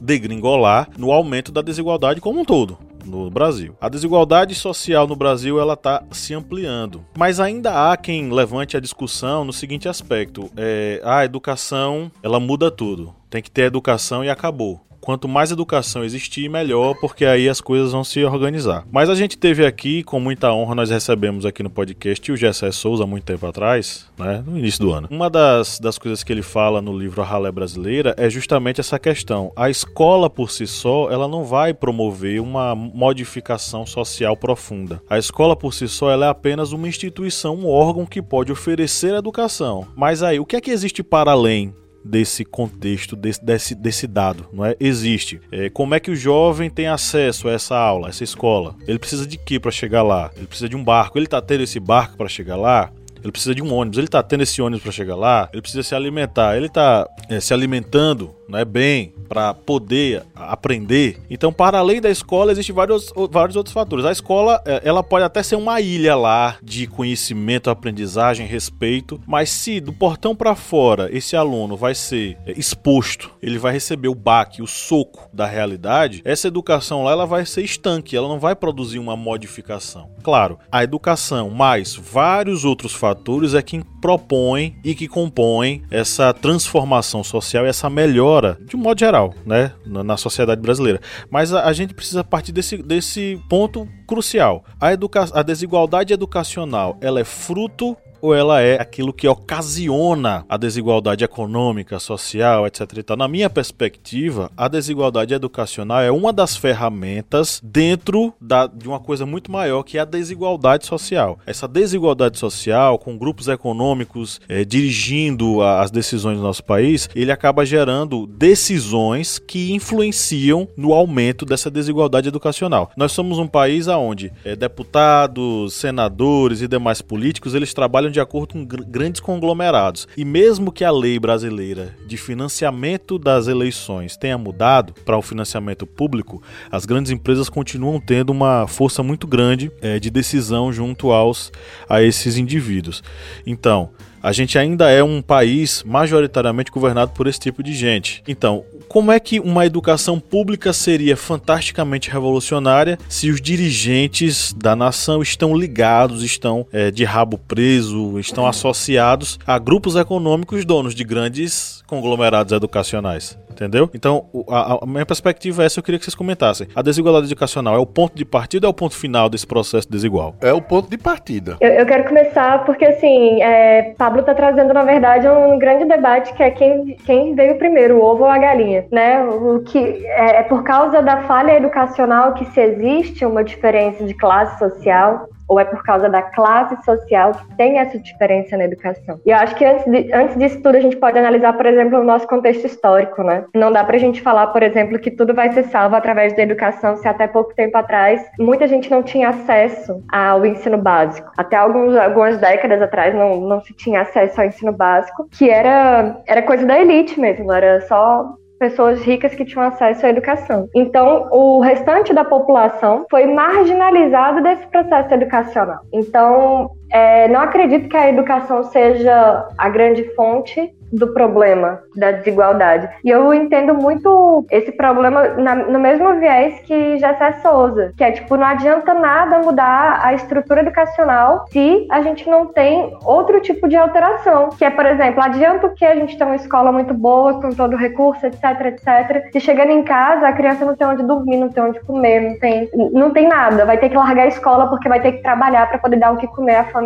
[0.00, 3.74] degringolar no aumento da desigualdade como um todo no Brasil.
[3.80, 8.80] A desigualdade social no Brasil ela está se ampliando, mas ainda há quem levante a
[8.80, 13.14] discussão no seguinte aspecto: é, a educação ela muda tudo.
[13.30, 17.92] Tem que ter educação e acabou quanto mais educação existir, melhor, porque aí as coisas
[17.92, 18.86] vão se organizar.
[18.92, 22.70] Mas a gente teve aqui, com muita honra, nós recebemos aqui no podcast o Gessé
[22.70, 25.08] Souza, muito tempo atrás, né, no início do ano.
[25.10, 28.98] Uma das, das coisas que ele fala no livro A Ralé Brasileira é justamente essa
[28.98, 29.50] questão.
[29.56, 35.00] A escola por si só, ela não vai promover uma modificação social profunda.
[35.08, 39.14] A escola por si só, ela é apenas uma instituição, um órgão que pode oferecer
[39.14, 39.88] educação.
[39.96, 41.72] Mas aí, o que é que existe para além
[42.04, 44.76] desse contexto, desse, desse, desse dado, não é?
[44.80, 45.40] Existe.
[45.50, 48.74] É, como é que o jovem tem acesso a essa aula, a essa escola?
[48.86, 50.30] Ele precisa de quê para chegar lá?
[50.36, 51.18] Ele precisa de um barco.
[51.18, 52.90] Ele está tendo esse barco para chegar lá?
[53.22, 55.82] Ele precisa de um ônibus, ele está tendo esse ônibus para chegar lá, ele precisa
[55.82, 61.20] se alimentar, ele está é, se alimentando né, bem, para poder aprender.
[61.28, 64.04] Então, para além da escola, existem vários, vários outros fatores.
[64.04, 69.50] A escola, é, ela pode até ser uma ilha lá de conhecimento, aprendizagem, respeito, mas
[69.50, 74.14] se do portão para fora esse aluno vai ser é, exposto, ele vai receber o
[74.14, 78.56] baque, o soco da realidade, essa educação lá ela vai ser estanque, ela não vai
[78.56, 80.10] produzir uma modificação.
[80.22, 87.22] Claro, a educação mais vários outros fatores é que propõem e que compõem essa transformação
[87.22, 91.00] social e essa melhora de um modo geral, né, na, sociedade brasileira.
[91.30, 94.64] Mas a, a gente precisa partir desse, desse ponto crucial.
[94.80, 100.56] A, educa a desigualdade educacional ela é fruto ou ela é aquilo que ocasiona a
[100.56, 102.80] desigualdade econômica, social, etc.
[102.98, 103.16] E tal.
[103.16, 109.24] Na minha perspectiva, a desigualdade educacional é uma das ferramentas dentro da, de uma coisa
[109.24, 111.38] muito maior que é a desigualdade social.
[111.46, 117.32] Essa desigualdade social, com grupos econômicos é, dirigindo a, as decisões do nosso país, ele
[117.32, 122.90] acaba gerando decisões que influenciam no aumento dessa desigualdade educacional.
[122.96, 128.20] Nós somos um país onde é, deputados, senadores e demais políticos eles trabalham trabalham de
[128.20, 130.08] acordo com gr grandes conglomerados.
[130.16, 135.86] E mesmo que a lei brasileira de financiamento das eleições tenha mudado para o financiamento
[135.86, 141.52] público, as grandes empresas continuam tendo uma força muito grande é, de decisão junto aos
[141.88, 143.02] a esses indivíduos.
[143.46, 143.90] Então,
[144.22, 148.22] a gente ainda é um país majoritariamente governado por esse tipo de gente.
[148.26, 155.20] Então, como é que uma educação pública seria fantasticamente revolucionária se os dirigentes da nação
[155.20, 161.82] estão ligados, estão é, de rabo preso, estão associados a grupos econômicos donos de grandes
[161.86, 163.38] conglomerados educacionais?
[163.58, 163.90] Entendeu?
[163.92, 166.68] Então, a, a, minha perspectiva é essa, eu queria que vocês comentassem.
[166.74, 169.90] A desigualdade educacional é o ponto de partida ou é o ponto final desse processo
[169.90, 170.34] desigual?
[170.40, 171.56] É o ponto de partida.
[171.60, 176.32] Eu, eu quero começar porque, assim, é, Pablo está trazendo, na verdade, um grande debate
[176.34, 179.24] que é quem, quem veio primeiro, o ovo ou a galinha, né?
[179.24, 184.14] O que é, é por causa da falha educacional que se existe uma diferença de
[184.14, 189.18] classe social, ou é por causa da classe social que tem essa diferença na educação?
[189.24, 191.98] E eu acho que antes, de, antes disso tudo a gente pode analisar, por exemplo,
[191.98, 193.44] o nosso contexto histórico, né?
[193.54, 196.96] Não dá pra gente falar, por exemplo, que tudo vai ser salvo através da educação
[196.96, 201.30] se até pouco tempo atrás muita gente não tinha acesso ao ensino básico.
[201.36, 206.20] Até alguns, algumas décadas atrás não, não se tinha acesso ao ensino básico, que era,
[206.26, 210.68] era coisa da elite mesmo, era só pessoas ricas que tinham acesso à educação.
[210.74, 215.80] Então, o restante da população foi marginalizado desse processo educacional.
[215.92, 222.88] Então, é, não acredito que a educação seja a grande fonte do problema da desigualdade.
[223.04, 228.12] E eu entendo muito esse problema na, no mesmo viés que Jessé Souza, que é
[228.12, 233.68] tipo, não adianta nada mudar a estrutura educacional se a gente não tem outro tipo
[233.68, 236.94] de alteração, que é, por exemplo, adianta o que a gente tem uma escola muito
[236.94, 239.30] boa, com todo recurso, etc, etc.
[239.32, 242.38] Se chegando em casa, a criança não tem onde dormir, não tem onde comer, não
[242.38, 245.68] tem, não tem nada, vai ter que largar a escola porque vai ter que trabalhar
[245.68, 246.77] para poder dar o que comer à família.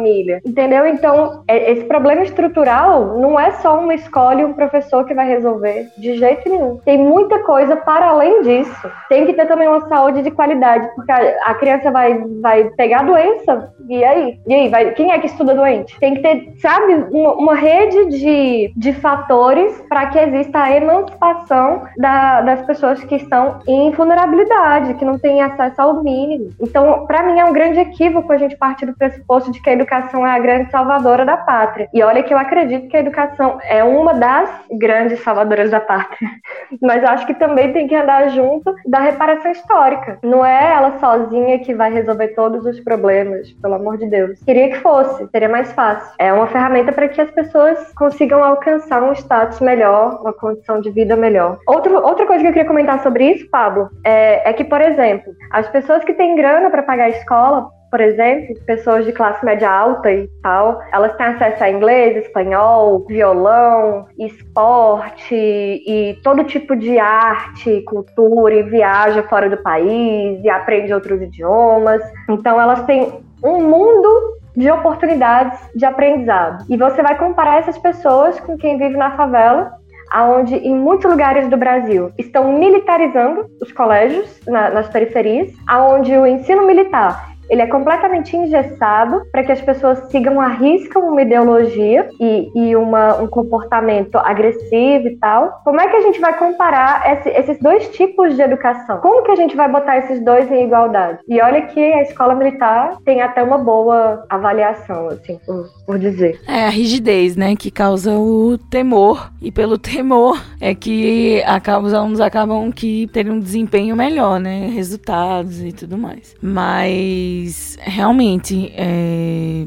[0.44, 0.87] Entendeu?
[0.87, 5.28] Então, é, esse problema estrutural não é só uma escola e um professor que vai
[5.28, 6.78] resolver, de jeito nenhum.
[6.85, 8.90] Tem muita coisa para além disso.
[9.09, 13.72] Tem que ter também uma saúde de qualidade, porque a, criança vai, vai pegar doença,
[13.88, 14.38] e aí?
[14.46, 15.98] E aí, vai, quem é que estuda doente?
[15.98, 21.83] Tem que ter, sabe, uma, uma rede de, de fatores para que exista a emancipação
[21.98, 26.50] da, das pessoas que estão em vulnerabilidade, que não têm acesso ao mínimo.
[26.61, 29.72] Então, para mim, é um grande equívoco a gente partir do pressuposto de que a
[29.82, 31.88] educação é a grande salvadora da pátria.
[31.92, 36.30] E olha que eu acredito que a educação é uma das grandes salvadoras da pátria.
[36.80, 40.18] Mas acho que também tem que andar junto da reparação histórica.
[40.22, 44.40] Não é ela sozinha que vai resolver todos os problemas, pelo amor de Deus.
[44.44, 46.12] Queria que fosse, seria mais fácil.
[46.18, 50.90] É uma ferramenta para que as pessoas consigam alcançar um status melhor, uma condição de
[50.90, 51.58] vida melhor.
[51.66, 55.32] Outro, outra coisa que eu queria comentar sobre isso, Pablo, é, é que, por exemplo,
[55.50, 59.70] as pessoas que têm grana para pagar a escola por exemplo, pessoas de classe média
[59.70, 66.98] alta e tal, elas têm acesso a inglês, espanhol, violão, esporte e todo tipo de
[66.98, 72.00] arte, cultura e viaja fora do país e aprende outros idiomas.
[72.31, 73.12] Então elas têm
[73.44, 76.64] um mundo de oportunidades de aprendizado.
[76.70, 79.70] E você vai comparar essas pessoas com quem vive na favela
[80.11, 86.26] aonde em muitos lugares do Brasil estão militarizando os colégios na, nas periferias, aonde o
[86.26, 92.08] ensino militar ele é completamente engessado para que as pessoas sigam a risca uma ideologia
[92.18, 95.60] e, e uma, um comportamento agressivo e tal.
[95.62, 99.00] Como é que a gente vai comparar esse, esses dois tipos de educação?
[99.00, 101.18] Como que a gente vai botar esses dois em igualdade?
[101.28, 106.40] E olha que a escola militar tem até uma boa avaliação, assim, por, por dizer.
[106.48, 109.30] É a rigidez, né, que causa o temor.
[109.42, 114.70] E pelo temor é que acaba, os alunos acabam que terem um desempenho melhor, né?
[114.72, 116.34] Resultados e tudo mais.
[116.40, 117.41] Mas
[117.81, 119.66] realmente é,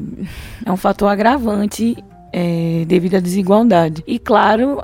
[0.64, 1.96] é um fator agravante
[2.32, 4.02] é, devido à desigualdade.
[4.06, 4.78] E claro,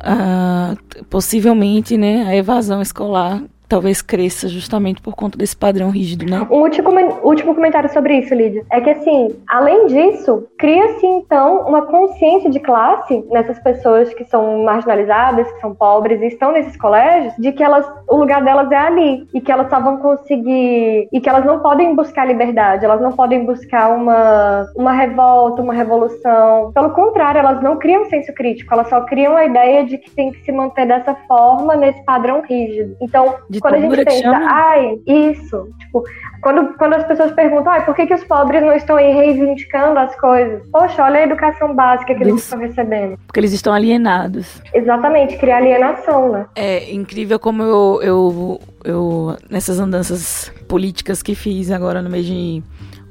[1.10, 3.42] possivelmente né, a evasão escolar
[3.72, 6.46] talvez cresça justamente por conta desse padrão rígido, né?
[6.50, 6.90] Um último,
[7.22, 8.62] último comentário sobre isso, Lídia.
[8.70, 14.62] É que, assim, além disso, cria-se, então, uma consciência de classe nessas pessoas que são
[14.62, 18.76] marginalizadas, que são pobres e estão nesses colégios, de que elas, o lugar delas é
[18.76, 23.00] ali e que elas só vão conseguir e que elas não podem buscar liberdade, elas
[23.00, 26.72] não podem buscar uma, uma revolta, uma revolução.
[26.74, 30.30] Pelo contrário, elas não criam senso crítico, elas só criam a ideia de que tem
[30.30, 32.94] que se manter dessa forma, nesse padrão rígido.
[33.00, 36.04] Então, de quando a gente pensa, ai, isso, tipo,
[36.42, 39.98] quando, quando as pessoas perguntam, ai, por que, que os pobres não estão aí reivindicando
[39.98, 40.60] as coisas?
[40.70, 43.16] Poxa, olha a educação básica que eles estão recebendo.
[43.26, 44.60] Porque eles estão alienados.
[44.74, 46.46] Exatamente, criar alienação, né?
[46.56, 52.62] É incrível como eu, eu, eu nessas andanças políticas que fiz agora no mês de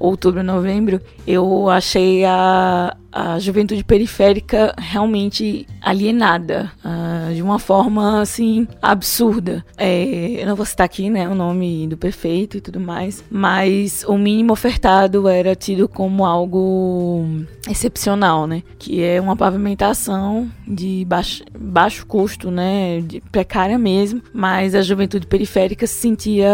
[0.02, 8.68] outubro, novembro, eu achei a, a juventude periférica realmente alienada, uh, de uma forma assim
[8.82, 9.66] absurda.
[9.78, 14.04] É, eu não vou citar aqui, né, o nome do prefeito e tudo mais, mas
[14.08, 17.26] o mínimo ofertado era tido como algo
[17.70, 24.74] excepcional, né, que é uma pavimentação de baixo, baixo custo, né, de precária mesmo, mas
[24.74, 26.49] a juventude periférica se sentia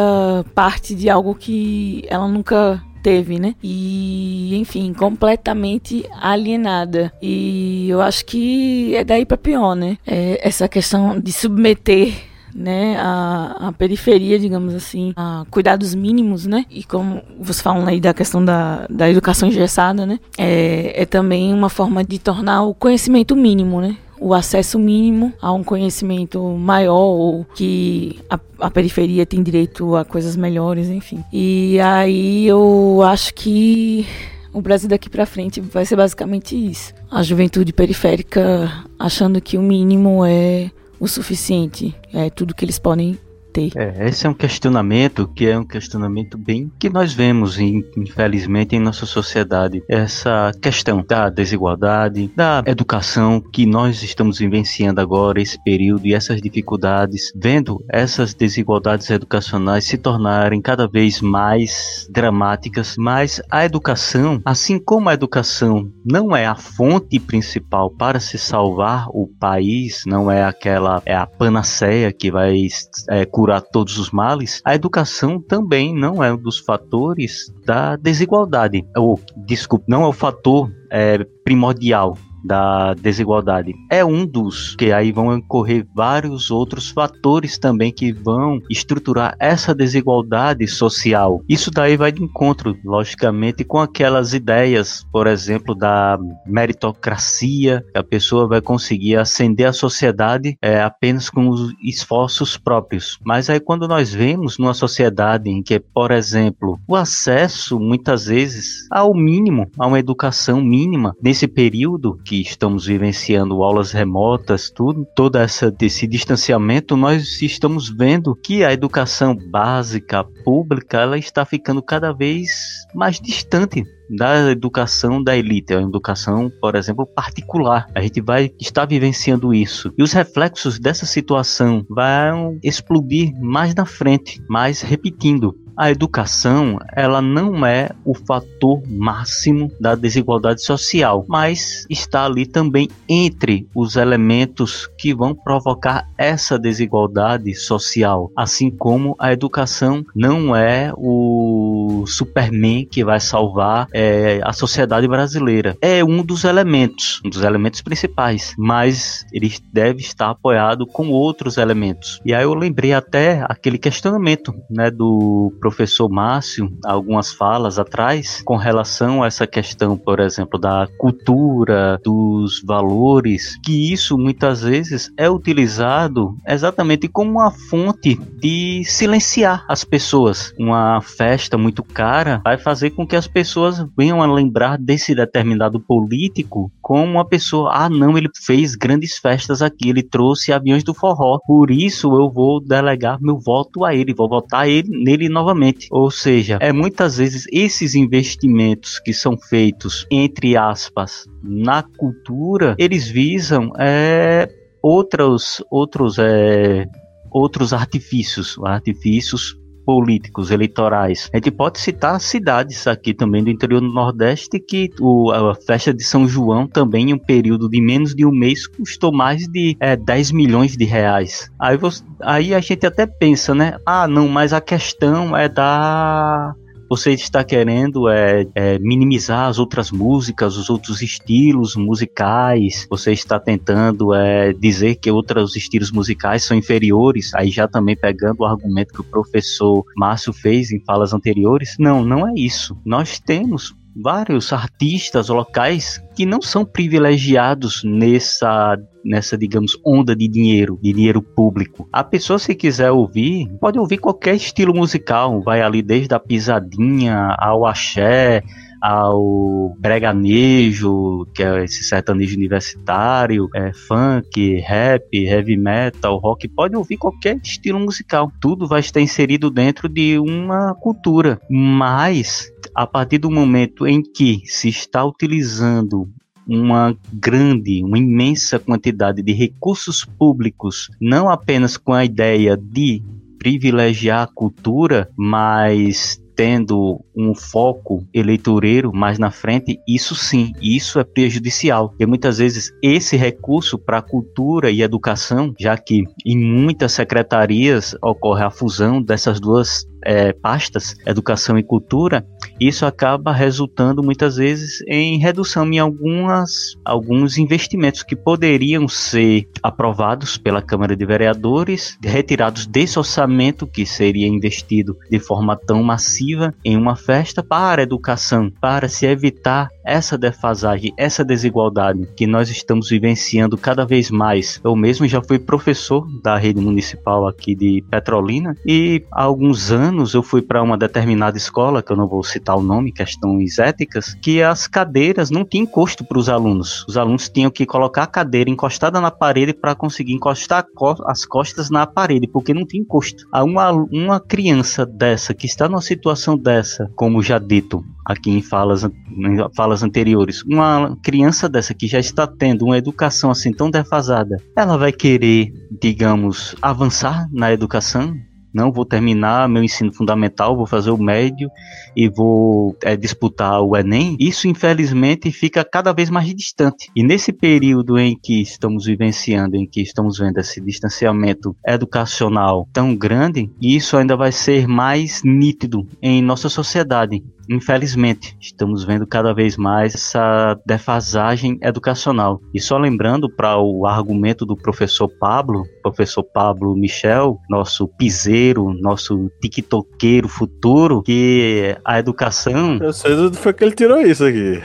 [0.56, 3.55] parte de algo que ela nunca teve, né?
[3.64, 7.14] E, enfim, completamente alienada.
[7.22, 9.97] E eu acho que é daí para pior, né?
[10.05, 12.14] É essa questão de submeter
[12.53, 18.01] né, a, a, periferia, digamos assim, a cuidados mínimos, né, e como você falam aí
[18.01, 22.74] da questão da, da educação engessada, né, é, é também uma forma de tornar o
[22.74, 29.26] conhecimento mínimo, né, o acesso mínimo a um conhecimento maior ou que a, a, periferia
[29.26, 31.24] tem direito a coisas melhores, enfim.
[31.32, 34.05] E aí eu acho que
[34.51, 36.93] o Brasil daqui para frente vai ser basicamente isso.
[37.11, 43.18] A juventude periférica achando que o mínimo é o suficiente, é tudo que eles podem
[43.52, 43.72] ter.
[43.76, 48.80] É, esse é um questionamento que é um questionamento bem que nós vemos, infelizmente, em
[48.80, 49.84] nossa sociedade.
[49.88, 56.41] Essa questão da desigualdade, da educação que nós estamos vivenciando agora, esse período e essas
[56.41, 64.80] dificuldades, vendo essas desigualdades educacionais se tornarem cada vez mais dramáticas, mas a educação, assim
[64.80, 70.43] como a educação não é a fonte principal para se salvar o país, não é
[70.43, 72.68] aquela, é a panaceia que vai
[73.10, 78.84] é, curar todos os males, a educação também não é um dos fatores da desigualdade.
[78.98, 82.18] Ou, desculpe, não é o fator é, primordial
[82.48, 83.76] da desigualdade.
[83.91, 89.76] É um dos que aí vão ocorrer vários outros fatores também que vão estruturar essa
[89.76, 91.41] desigualdade social.
[91.48, 98.04] Isso daí vai de encontro, logicamente, com aquelas ideias, por exemplo, da meritocracia, que a
[98.04, 103.20] pessoa vai conseguir ascender a sociedade é, apenas com os esforços próprios.
[103.26, 108.88] Mas aí quando nós vemos numa sociedade em que, por exemplo, o acesso muitas vezes
[108.91, 115.38] ao mínimo, a uma educação mínima nesse período que estamos vivenciando aulas remotas, tudo, todo
[115.38, 122.12] essa, esse distanciamento, nós estamos vendo que a educação básica pública ela está ficando cada
[122.12, 122.50] vez
[122.94, 127.88] mais distante da educação da elite, a educação, por exemplo, particular.
[127.94, 129.94] A gente vai estar vivenciando isso.
[129.98, 137.21] E os reflexos dessa situação vão explodir mais na frente, mais repetindo a educação ela
[137.21, 144.89] não é o fator máximo da desigualdade social, mas está ali também entre os elementos
[144.97, 153.03] que vão provocar essa desigualdade social, assim como a educação não é o Superman que
[153.03, 155.78] vai salvar é, a sociedade brasileira.
[155.82, 161.57] É um dos elementos, um dos elementos principais, mas ele deve estar apoiado com outros
[161.57, 162.19] elementos.
[162.25, 168.55] E aí eu lembrei até aquele questionamento, né, do professor Márcio algumas falas atrás com
[168.55, 175.30] relação a essa questão, por exemplo, da cultura, dos valores, que isso muitas vezes é
[175.30, 180.53] utilizado exatamente como uma fonte de silenciar as pessoas.
[180.57, 185.82] Uma festa muito cara vai fazer com que as pessoas venham a lembrar desse determinado
[185.82, 190.93] político como uma pessoa, ah, não, ele fez grandes festas aqui, ele trouxe aviões do
[190.93, 195.57] forró, por isso eu vou delegar meu voto a ele, vou votar ele, nele novamente.
[195.91, 203.08] Ou seja, é muitas vezes esses investimentos que são feitos, entre aspas, na cultura, eles
[203.08, 204.47] visam é,
[204.82, 206.86] outros, outros, é,
[207.32, 209.55] outros artifícios, artifícios
[209.88, 211.30] políticos, eleitorais.
[211.34, 215.94] A gente pode citar cidades aqui também do interior do Nordeste que o, a festa
[215.94, 219.78] de São João também em um período de menos de um mês custou mais de
[219.80, 221.50] é, 10 milhões de reais.
[221.58, 223.78] Aí, você, aí a gente até pensa, né?
[223.86, 226.54] Ah, não, mas a questão é da
[226.90, 233.40] você está querendo é, é, minimizar as outras músicas, os outros estilos musicais, você está
[233.40, 238.94] tentando é, dizer que outros estilos musicais são inferiores, aí já também pegando o argumento
[238.94, 241.76] que o professor Márcio fez em falas anteriores.
[241.80, 242.78] Não, não é isso.
[242.86, 250.78] Nós temos vários artistas locais que não são privilegiados nessa nessa, digamos, onda de dinheiro,
[250.82, 251.88] de dinheiro público.
[251.93, 257.34] A pessoa, se quiser ouvir, pode ouvir qualquer estilo musical, vai ali desde a pisadinha
[257.39, 258.43] ao axé,
[258.82, 266.97] ao breganejo, que é esse sertanejo universitário, é, funk, rap, heavy metal, rock, pode ouvir
[266.97, 268.32] qualquer estilo musical.
[268.39, 271.39] Tudo vai estar inserido dentro de uma cultura.
[271.49, 276.09] Mas a partir do momento em que se está utilizando
[276.47, 283.03] uma grande, uma imensa quantidade de recursos públicos, não apenas com a ideia de
[283.38, 291.04] privilegiar a cultura, mas tendo um foco eleitoreiro mais na frente, isso sim, isso é
[291.04, 291.96] prejudicial.
[292.00, 298.44] E muitas vezes esse recurso para cultura e educação, já que em muitas secretarias ocorre
[298.44, 302.24] a fusão dessas duas é, pastas, educação e cultura,
[302.60, 310.38] isso acaba resultando muitas vezes em redução em algumas, alguns investimentos que poderiam ser aprovados
[310.38, 316.76] pela Câmara de Vereadores, retirados desse orçamento que seria investido de forma tão massiva em
[316.76, 322.89] uma festa para a educação, para se evitar essa defasagem, essa desigualdade que nós estamos
[322.89, 324.60] vivenciando cada vez mais.
[324.64, 330.14] Eu mesmo já fui professor da rede municipal aqui de Petrolina e há alguns anos
[330.14, 334.14] eu fui para uma determinada escola, que eu não vou citar o nome, questões éticas,
[334.22, 336.86] que as cadeiras não tinham encosto para os alunos.
[336.88, 340.66] Os alunos tinham que colocar a cadeira encostada na parede para conseguir encostar
[341.06, 343.26] as costas na parede, porque não tinha encosto.
[343.32, 348.41] A uma, uma criança dessa, que está numa situação dessa, como já dito, aqui em
[348.41, 353.70] falas, em falas anteriores, uma criança dessa que já está tendo uma educação assim tão
[353.70, 358.16] defasada, ela vai querer, digamos, avançar na educação?
[358.58, 361.47] Não vou terminar meu ensino fundamental, vou fazer o médio
[361.95, 366.89] e vou é, disputar o Enem, isso infelizmente fica cada vez mais distante.
[366.95, 372.95] E nesse período em que estamos vivenciando, em que estamos vendo esse distanciamento educacional tão
[372.95, 377.24] grande, isso ainda vai ser mais nítido em nossa sociedade.
[377.50, 382.41] Infelizmente, estamos vendo cada vez mais essa defasagem educacional.
[382.54, 389.32] E só lembrando para o argumento do professor Pablo, professor Pablo Michel, nosso piseiro, nosso
[389.41, 392.78] tiktokeiro futuro, que a educação.
[392.82, 394.62] Eu sei de onde foi que ele tirou isso aqui.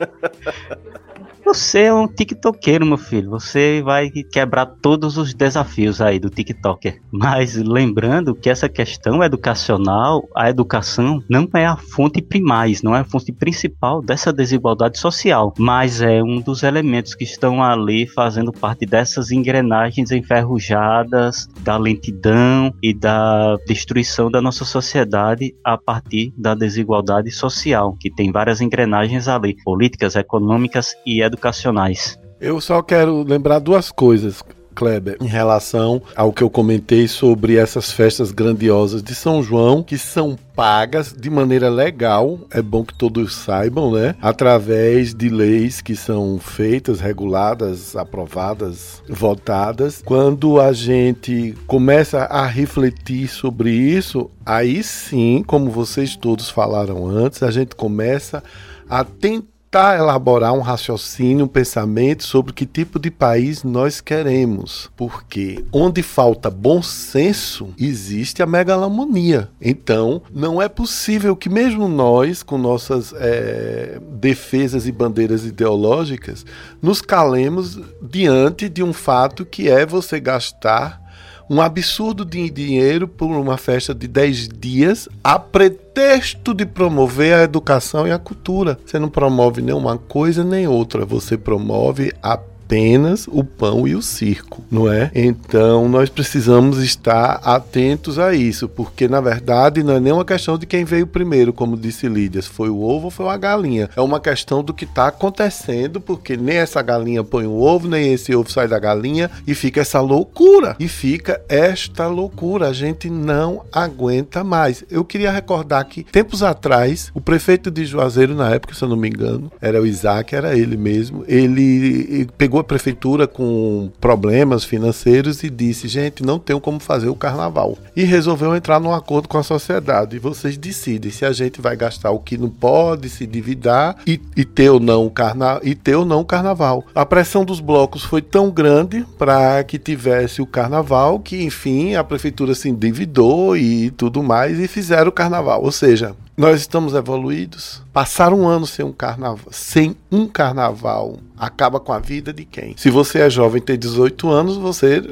[1.44, 3.28] Você é um TikTokeiro, meu filho.
[3.28, 7.02] Você vai quebrar todos os desafios aí do TikToker.
[7.12, 13.00] Mas lembrando que essa questão educacional, a educação não é a fonte primais, não é
[13.00, 18.50] a fonte principal dessa desigualdade social, mas é um dos elementos que estão ali fazendo
[18.50, 26.54] parte dessas engrenagens enferrujadas da lentidão e da destruição da nossa sociedade a partir da
[26.54, 32.18] desigualdade social, que tem várias engrenagens ali, políticas, econômicas e educacionais educacionais.
[32.40, 34.42] Eu só quero lembrar duas coisas.
[34.74, 39.96] Kleber, em relação ao que eu comentei sobre essas festas grandiosas de São João, que
[39.96, 44.16] são pagas de maneira legal, é bom que todos saibam, né?
[44.20, 50.02] Através de leis que são feitas, reguladas, aprovadas, votadas.
[50.04, 57.42] Quando a gente começa a refletir sobre isso, aí sim, como vocês todos falaram antes,
[57.42, 58.42] a gente começa
[58.88, 64.88] a tentar tentar elaborar um raciocínio, um pensamento sobre que tipo de país nós queremos.
[64.96, 69.50] Porque onde falta bom senso, existe a megalomonia.
[69.60, 76.46] Então, não é possível que mesmo nós, com nossas é, defesas e bandeiras ideológicas,
[76.80, 81.03] nos calemos diante de um fato que é você gastar
[81.48, 87.42] um absurdo de dinheiro por uma festa de 10 dias a pretexto de promover a
[87.42, 88.78] educação e a cultura.
[88.84, 92.38] Você não promove nenhuma coisa nem outra, você promove a
[92.74, 95.08] apenas o pão e o circo, não é?
[95.14, 100.58] Então nós precisamos estar atentos a isso, porque na verdade não é nem uma questão
[100.58, 103.88] de quem veio primeiro, como disse Lídia, se foi o ovo ou foi a galinha.
[103.94, 108.12] É uma questão do que está acontecendo, porque nem essa galinha põe o ovo, nem
[108.12, 110.74] esse ovo sai da galinha e fica essa loucura.
[110.80, 112.68] E fica esta loucura.
[112.68, 114.82] A gente não aguenta mais.
[114.90, 118.96] Eu queria recordar que tempos atrás, o prefeito de Juazeiro, na época, se eu não
[118.96, 125.42] me engano, era o Isaac, era ele mesmo, ele pegou a prefeitura com problemas financeiros
[125.42, 127.76] e disse: gente, não tenho como fazer o carnaval.
[127.94, 130.16] E resolveu entrar num acordo com a sociedade.
[130.16, 134.20] E vocês decidem se a gente vai gastar o que não pode, se dividar e,
[134.36, 136.84] e ter ou não o carna e ter ou não o carnaval.
[136.94, 142.02] A pressão dos blocos foi tão grande para que tivesse o carnaval que, enfim, a
[142.02, 145.62] prefeitura se endividou e tudo mais e fizeram o carnaval.
[145.62, 147.82] Ou seja, nós estamos evoluídos.
[147.92, 152.74] Passar um ano sem um carnaval, sem um carnaval, acaba com a vida de quem?
[152.76, 155.02] Se você é jovem tem 18 anos, você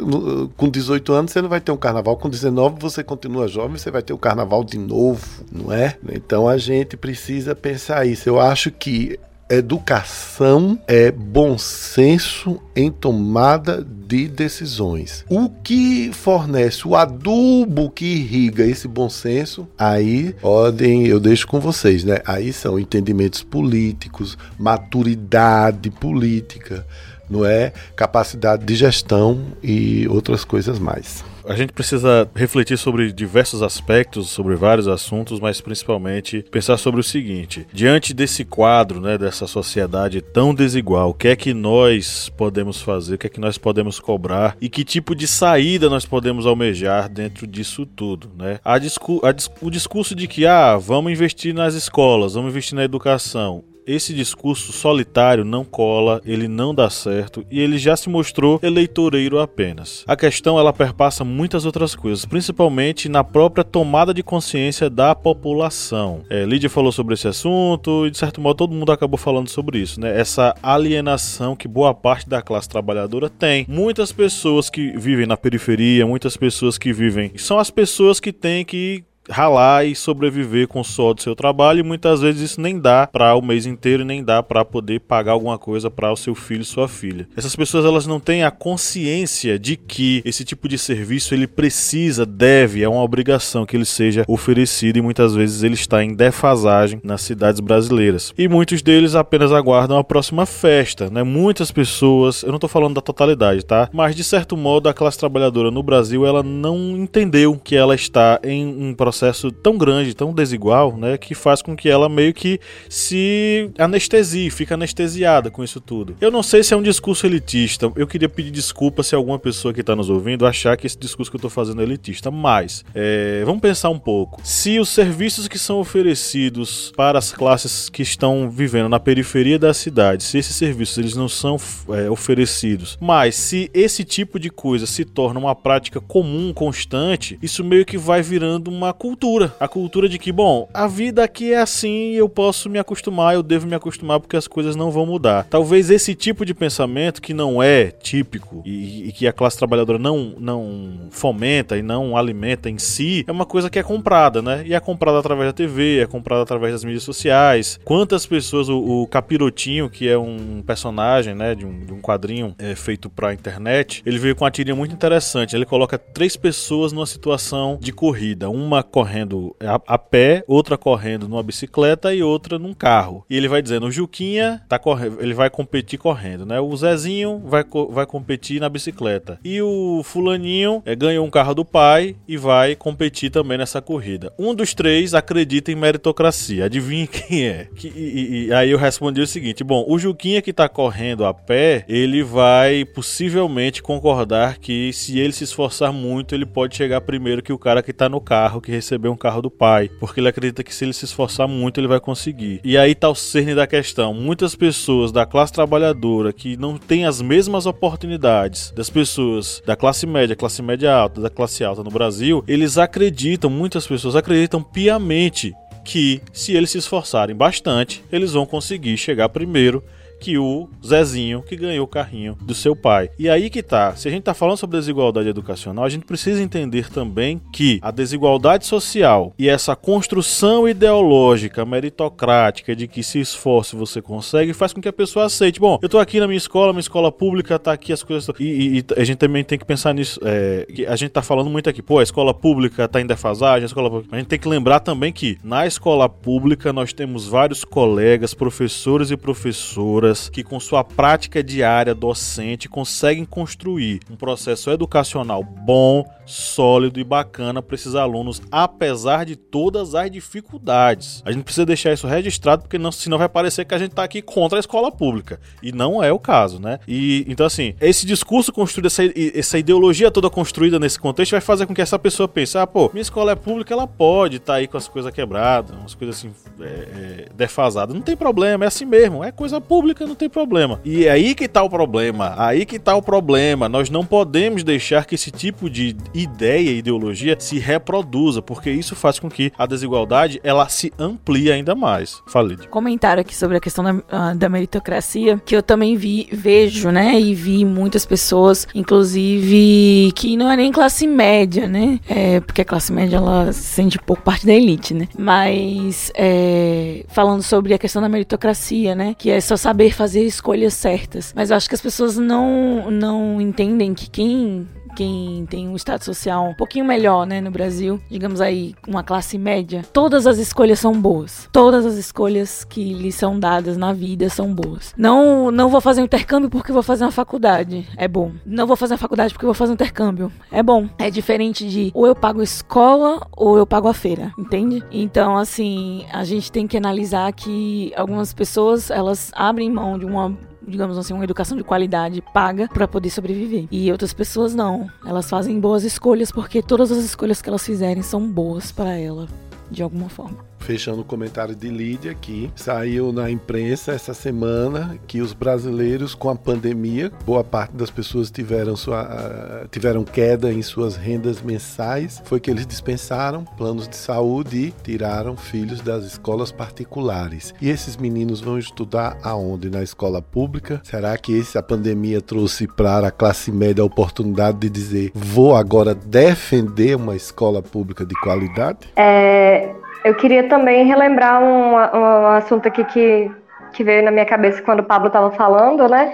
[0.56, 3.90] com 18 anos você não vai ter um carnaval, com 19 você continua jovem, você
[3.90, 5.96] vai ter um carnaval de novo, não é?
[6.12, 8.28] Então a gente precisa pensar isso.
[8.28, 9.18] Eu acho que
[9.52, 15.26] Educação é bom senso em tomada de decisões.
[15.28, 21.60] O que fornece o adubo que irriga esse bom senso, aí podem, eu deixo com
[21.60, 22.20] vocês, né?
[22.24, 26.86] Aí são entendimentos políticos, maturidade política,
[27.28, 27.74] não é?
[27.94, 31.22] Capacidade de gestão e outras coisas mais.
[31.44, 37.04] A gente precisa refletir sobre diversos aspectos, sobre vários assuntos, mas principalmente pensar sobre o
[37.04, 42.80] seguinte: diante desse quadro, né, dessa sociedade tão desigual, o que é que nós podemos
[42.80, 46.46] fazer, o que é que nós podemos cobrar e que tipo de saída nós podemos
[46.46, 48.58] almejar dentro disso tudo, né?
[48.64, 52.76] A discu a dis o discurso de que ah, vamos investir nas escolas, vamos investir
[52.76, 58.08] na educação, esse discurso solitário não cola, ele não dá certo e ele já se
[58.08, 60.04] mostrou eleitoreiro apenas.
[60.06, 66.22] A questão ela perpassa muitas outras coisas, principalmente na própria tomada de consciência da população.
[66.28, 69.78] É, Lídia falou sobre esse assunto e de certo modo todo mundo acabou falando sobre
[69.78, 70.18] isso, né?
[70.18, 73.66] Essa alienação que boa parte da classe trabalhadora tem.
[73.68, 78.64] Muitas pessoas que vivem na periferia, muitas pessoas que vivem são as pessoas que têm
[78.64, 82.78] que ralar e sobreviver com o suor do seu trabalho e muitas vezes isso nem
[82.78, 86.34] dá para o mês inteiro nem dá para poder pagar alguma coisa para o seu
[86.34, 87.28] filho e sua filha.
[87.36, 92.26] Essas pessoas elas não têm a consciência de que esse tipo de serviço ele precisa,
[92.26, 97.00] deve, é uma obrigação que ele seja oferecido e muitas vezes ele está em defasagem
[97.04, 98.34] nas cidades brasileiras.
[98.36, 101.22] E muitos deles apenas aguardam a próxima festa, né?
[101.22, 103.88] Muitas pessoas, eu não estou falando da totalidade, tá?
[103.92, 108.40] Mas de certo modo a classe trabalhadora no Brasil ela não entendeu que ela está
[108.42, 112.32] em um processo processo tão grande, tão desigual, né, que faz com que ela meio
[112.32, 112.58] que
[112.88, 116.16] se anestesie, fica anestesiada com isso tudo.
[116.18, 119.74] Eu não sei se é um discurso elitista, eu queria pedir desculpa se alguma pessoa
[119.74, 122.84] que está nos ouvindo achar que esse discurso que eu estou fazendo é elitista, mas
[122.94, 124.40] é, vamos pensar um pouco.
[124.42, 129.74] Se os serviços que são oferecidos para as classes que estão vivendo na periferia da
[129.74, 131.58] cidade, se esses serviços eles não são
[131.90, 137.62] é, oferecidos, mas se esse tipo de coisa se torna uma prática comum, constante, isso
[137.62, 139.52] meio que vai virando uma cultura.
[139.58, 143.42] A cultura de que, bom, a vida aqui é assim, eu posso me acostumar, eu
[143.42, 145.44] devo me acostumar porque as coisas não vão mudar.
[145.50, 149.98] Talvez esse tipo de pensamento que não é típico e, e que a classe trabalhadora
[149.98, 154.62] não, não fomenta e não alimenta em si, é uma coisa que é comprada, né?
[154.64, 157.80] E é comprada através da TV, é comprada através das mídias sociais.
[157.84, 162.54] Quantas pessoas, o, o Capirotinho, que é um personagem, né, de um, de um quadrinho
[162.56, 165.56] é, feito pra internet, ele veio com uma tirinha muito interessante.
[165.56, 168.48] Ele coloca três pessoas numa situação de corrida.
[168.48, 173.24] Uma correndo a, a, pé, outra correndo numa bicicleta e outra num carro.
[173.28, 176.60] E ele vai dizendo: o Juquinha tá correndo, ele vai competir correndo, né?
[176.60, 179.40] O Zezinho vai, vai competir na bicicleta.
[179.42, 184.32] E o Fulaninho é, ganhou um carro do pai e vai competir também nessa corrida.
[184.38, 186.66] Um dos três acredita em meritocracia.
[186.66, 187.68] Adivinha quem é?
[187.74, 191.32] Que, e, e, aí eu respondi o seguinte: bom, o Juquinha que tá correndo a
[191.32, 197.42] pé, ele vai possivelmente concordar que se ele se esforçar muito, ele pode chegar primeiro
[197.42, 200.28] que o cara que tá no carro, que receber um carro do pai, porque ele
[200.28, 202.60] acredita que se ele se esforçar muito ele vai conseguir.
[202.64, 204.12] E aí tá o cerne da questão.
[204.12, 210.06] Muitas pessoas da classe trabalhadora que não têm as mesmas oportunidades das pessoas da classe
[210.06, 215.54] média, classe média alta, da classe alta no Brasil, eles acreditam, muitas pessoas acreditam piamente
[215.84, 219.82] que se eles se esforçarem bastante, eles vão conseguir chegar primeiro
[220.22, 223.10] que o Zezinho que ganhou o carrinho do seu pai.
[223.18, 226.40] E aí que tá, se a gente tá falando sobre desigualdade educacional, a gente precisa
[226.40, 233.74] entender também que a desigualdade social e essa construção ideológica meritocrática de que se esforce
[233.74, 235.58] você consegue faz com que a pessoa aceite.
[235.58, 238.30] Bom, eu tô aqui na minha escola, minha escola pública tá aqui as coisas.
[238.38, 240.20] E, e, e a gente também tem que pensar nisso.
[240.22, 243.64] É, que a gente tá falando muito aqui, pô, a escola pública tá em defasagem,
[243.64, 244.14] a escola pública.
[244.14, 249.10] A gente tem que lembrar também que na escola pública nós temos vários colegas, professores
[249.10, 257.00] e professoras que, com sua prática diária docente, conseguem construir um processo educacional bom, sólido
[257.00, 261.22] e bacana para esses alunos, apesar de todas as dificuldades.
[261.24, 264.04] A gente precisa deixar isso registrado, porque não, senão vai parecer que a gente está
[264.04, 265.40] aqui contra a escola pública.
[265.62, 266.78] E não é o caso, né?
[266.86, 269.02] E então, assim, esse discurso construído, essa,
[269.34, 272.90] essa ideologia toda construída nesse contexto vai fazer com que essa pessoa pense: ah, pô,
[272.92, 276.18] minha escola é pública, ela pode estar tá aí com as coisas quebradas, umas coisas
[276.18, 277.94] assim, é, é, defasadas.
[277.94, 280.80] Não tem problema, é assim mesmo, é coisa pública, não tem problema.
[280.84, 283.68] E é aí que tá o problema, aí que tá o problema.
[283.68, 288.96] Nós não podemos deixar que esse tipo de ideia e ideologia se reproduza, porque isso
[288.96, 292.22] faz com que a desigualdade ela se amplie ainda mais.
[292.26, 292.56] Falei.
[292.70, 297.20] Comentário aqui sobre a questão da, uh, da meritocracia, que eu também vi, vejo, né,
[297.20, 302.64] e vi muitas pessoas, inclusive, que não é nem classe média, né, é, porque a
[302.64, 307.78] classe média ela se sente pouco parte da elite, né, mas é, falando sobre a
[307.78, 311.32] questão da meritocracia, né, que é só saber fazer escolhas certas.
[311.34, 316.04] Mas eu acho que as pessoas não, não entendem que quem quem tem um estado
[316.04, 320.78] social um pouquinho melhor, né, no Brasil, digamos aí, uma classe média, todas as escolhas
[320.78, 321.48] são boas.
[321.52, 324.94] Todas as escolhas que lhe são dadas na vida são boas.
[324.96, 327.86] Não, não vou fazer um intercâmbio porque vou fazer uma faculdade.
[327.96, 328.32] É bom.
[328.44, 330.32] Não vou fazer uma faculdade porque vou fazer um intercâmbio.
[330.50, 330.88] É bom.
[330.98, 334.82] É diferente de ou eu pago escola ou eu pago a feira, entende?
[334.90, 340.36] Então, assim, a gente tem que analisar que algumas pessoas, elas abrem mão de uma
[340.66, 343.66] digamos assim, uma educação de qualidade paga para poder sobreviver.
[343.70, 344.88] E outras pessoas não.
[345.04, 349.28] Elas fazem boas escolhas porque todas as escolhas que elas fizerem são boas para ela,
[349.70, 355.20] de alguma forma fechando o comentário de Lídia aqui, saiu na imprensa essa semana que
[355.20, 360.96] os brasileiros com a pandemia, boa parte das pessoas tiveram sua tiveram queda em suas
[360.96, 367.54] rendas mensais, foi que eles dispensaram planos de saúde e tiraram filhos das escolas particulares.
[367.60, 369.70] E esses meninos vão estudar aonde?
[369.70, 370.80] Na escola pública?
[370.84, 375.56] Será que esse, a pandemia trouxe para a classe média a oportunidade de dizer vou
[375.56, 378.78] agora defender uma escola pública de qualidade?
[378.96, 379.74] É,
[380.04, 383.30] eu queria também relembrar um, um assunto aqui que,
[383.72, 386.12] que veio na minha cabeça quando o Pablo estava falando, né?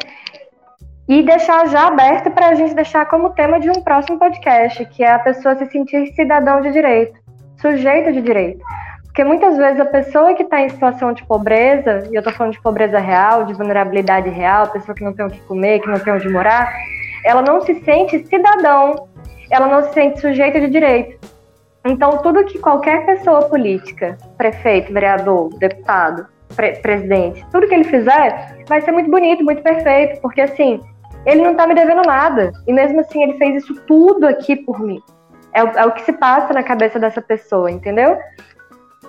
[1.09, 5.03] E deixar já aberto para a gente deixar como tema de um próximo podcast, que
[5.03, 7.19] é a pessoa se sentir cidadão de direito,
[7.61, 8.63] sujeito de direito.
[9.05, 12.53] Porque muitas vezes a pessoa que está em situação de pobreza, e eu estou falando
[12.53, 15.99] de pobreza real, de vulnerabilidade real, pessoa que não tem o que comer, que não
[15.99, 16.71] tem onde morar,
[17.25, 19.09] ela não se sente cidadão,
[19.51, 21.38] ela não se sente sujeito de direito.
[21.89, 28.63] Então, tudo que qualquer pessoa política, prefeito, vereador, deputado, pre presidente, tudo que ele fizer
[28.69, 30.83] vai ser muito bonito, muito perfeito, porque assim,
[31.25, 32.53] ele não tá me devendo nada.
[32.67, 35.01] E mesmo assim, ele fez isso tudo aqui por mim.
[35.55, 38.19] É, é o que se passa na cabeça dessa pessoa, entendeu?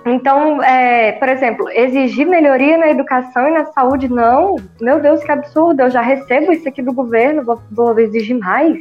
[0.06, 4.56] Então, é, por exemplo, exigir melhoria na educação e na saúde, não.
[4.80, 8.78] Meu Deus, que absurdo, eu já recebo isso aqui do governo, vou, vou exigir mais.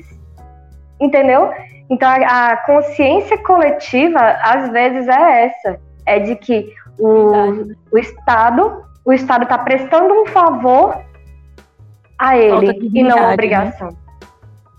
[1.02, 1.52] Entendeu?
[1.90, 7.32] Então, a, a consciência coletiva, às vezes, é essa: é de que o,
[7.92, 10.96] o Estado o Estado está prestando um favor
[12.18, 13.90] a ele e não uma obrigação.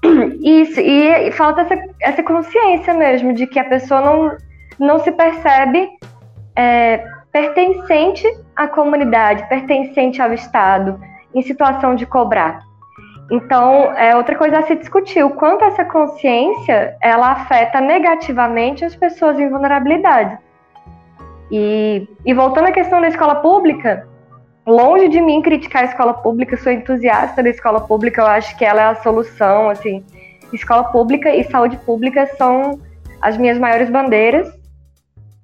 [0.04, 0.36] Né?
[0.40, 4.36] Isso, e, e, falta essa, essa consciência mesmo de que a pessoa não,
[4.78, 5.88] não se percebe
[6.54, 11.00] é, pertencente à comunidade, pertencente ao Estado,
[11.34, 12.60] em situação de cobrar.
[13.30, 18.96] Então, é outra coisa a se discutir, o quanto essa consciência ela afeta negativamente as
[18.96, 20.36] pessoas em vulnerabilidade.
[21.50, 24.06] E, e voltando à questão da escola pública,
[24.66, 28.64] longe de mim criticar a escola pública, sou entusiasta da escola pública, eu acho que
[28.64, 30.04] ela é a solução, assim,
[30.52, 32.80] escola pública e saúde pública são
[33.20, 34.52] as minhas maiores bandeiras,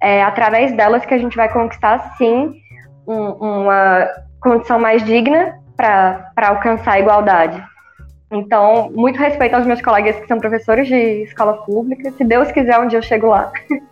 [0.02, 2.52] é através delas que a gente vai conquistar, sim,
[3.06, 3.30] um,
[3.62, 4.08] uma
[4.40, 7.75] condição mais digna para alcançar a igualdade.
[8.30, 12.10] Então, muito respeito aos meus colegas que são professores de escola pública.
[12.12, 13.52] Se Deus quiser, um dia eu chego lá.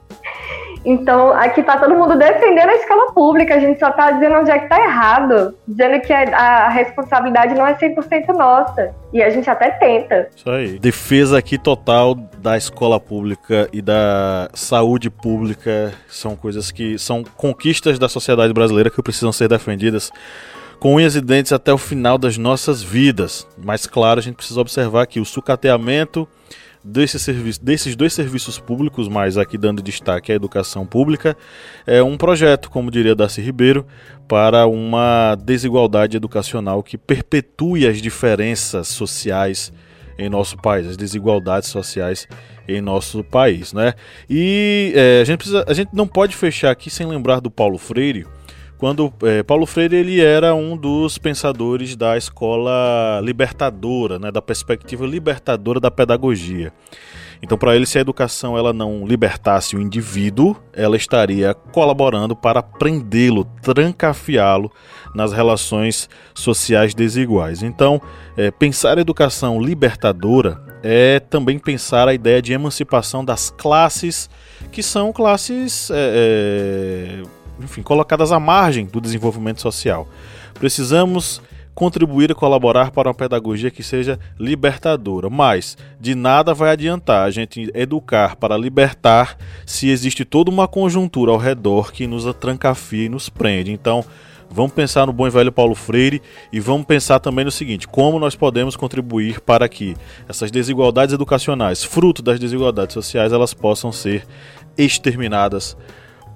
[0.84, 4.50] Então, aqui tá todo mundo defendendo a escola pública, a gente só tá dizendo onde
[4.50, 8.94] é que tá errado, dizendo que a, responsabilidade não é 100% nossa.
[9.10, 10.28] E a gente até tenta.
[10.36, 10.78] Isso aí.
[10.78, 17.98] Defesa aqui total da escola pública e da saúde pública são coisas que são conquistas
[17.98, 20.12] da sociedade brasileira que precisam ser defendidas
[20.84, 23.48] com unhas e dentes até o final das nossas vidas.
[23.56, 26.28] Mas claro, a gente precisa observar que o sucateamento
[26.84, 31.34] desse serviço, desses dois serviços públicos, mas aqui dando destaque à educação pública,
[31.86, 33.86] é um projeto, como diria Darcy Ribeiro,
[34.28, 39.72] para uma desigualdade educacional que perpetue as diferenças sociais
[40.18, 42.28] em nosso país, as desigualdades sociais
[42.68, 43.94] em nosso país, né?
[44.28, 47.78] E é, a, gente precisa, a gente não pode fechar aqui sem lembrar do Paulo
[47.78, 48.26] Freire,
[48.84, 55.06] quando é, Paulo Freire ele era um dos pensadores da escola libertadora, né, da perspectiva
[55.06, 56.70] libertadora da pedagogia.
[57.42, 62.62] Então, para ele, se a educação ela não libertasse o indivíduo, ela estaria colaborando para
[62.62, 64.70] prendê-lo, trancafiá-lo
[65.14, 67.62] nas relações sociais desiguais.
[67.62, 68.02] Então,
[68.36, 74.28] é, pensar a educação libertadora é também pensar a ideia de emancipação das classes
[74.70, 80.08] que são classes é, é enfim, colocadas à margem do desenvolvimento social.
[80.54, 81.40] Precisamos
[81.74, 85.28] contribuir e colaborar para uma pedagogia que seja libertadora.
[85.28, 89.36] Mas de nada vai adiantar a gente educar para libertar
[89.66, 93.72] se existe toda uma conjuntura ao redor que nos atrancafia e nos prende.
[93.72, 94.04] Então,
[94.48, 98.18] vamos pensar no bom e velho Paulo Freire e vamos pensar também no seguinte: como
[98.18, 99.96] nós podemos contribuir para que
[100.28, 104.24] essas desigualdades educacionais, fruto das desigualdades sociais, elas possam ser
[104.78, 105.76] exterminadas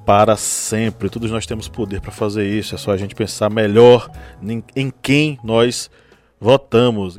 [0.09, 1.11] para sempre.
[1.11, 4.11] Todos nós temos poder para fazer isso, é só a gente pensar melhor
[4.75, 5.91] em quem nós
[6.41, 7.19] votamos.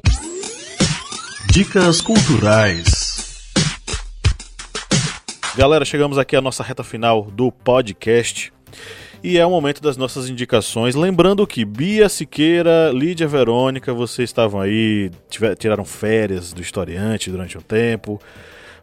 [1.51, 3.51] Dicas culturais.
[5.55, 8.51] Galera, chegamos aqui à nossa reta final do podcast.
[9.21, 10.95] E é o momento das nossas indicações.
[10.95, 15.11] Lembrando que Bia Siqueira, Lídia Verônica, vocês estavam aí,
[15.57, 18.21] tiraram férias do historiante durante um tempo.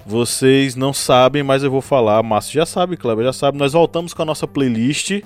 [0.05, 2.23] Vocês não sabem, mas eu vou falar.
[2.23, 3.57] Márcio já sabe, Kleber já sabe.
[3.57, 5.23] Nós voltamos com a nossa playlist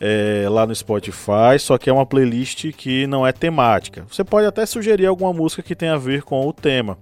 [0.00, 4.06] é, lá no Spotify, só que é uma playlist que não é temática.
[4.10, 6.96] Você pode até sugerir alguma música que tenha a ver com o tema.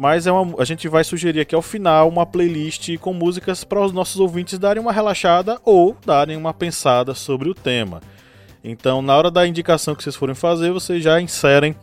[0.00, 3.84] Mas é uma, a gente vai sugerir aqui ao final uma playlist com músicas para
[3.84, 8.00] os nossos ouvintes darem uma relaxada ou darem uma pensada sobre o tema.
[8.64, 11.76] Então, na hora da indicação que vocês forem fazer, vocês já inserem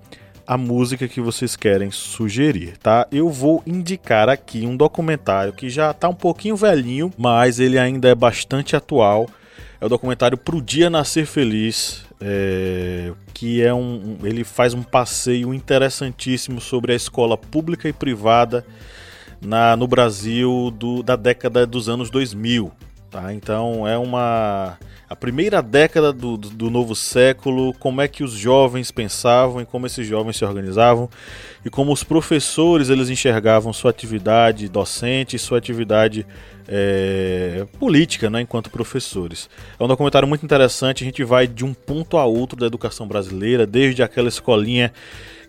[0.47, 3.05] a música que vocês querem sugerir, tá?
[3.11, 8.09] Eu vou indicar aqui um documentário que já tá um pouquinho velhinho, mas ele ainda
[8.09, 9.30] é bastante atual.
[9.80, 15.53] É o documentário Pro Dia Nascer Feliz, é, que é um, ele faz um passeio
[15.53, 18.65] interessantíssimo sobre a escola pública e privada
[19.41, 22.72] na, no Brasil do, da década dos anos 2000.
[23.09, 23.34] Tá?
[23.34, 24.78] Então é uma
[25.09, 29.65] a primeira década do, do, do, novo século, como é que os jovens pensavam e
[29.65, 31.09] como esses jovens se organizavam
[31.63, 36.28] e como os professores eles enxergavam sua atividade docente, sua atividade
[36.68, 39.49] é, política, né, enquanto professores.
[39.80, 41.03] É um documentário muito interessante.
[41.03, 44.91] A gente vai de um ponto a outro da educação brasileira, desde aquela escolinha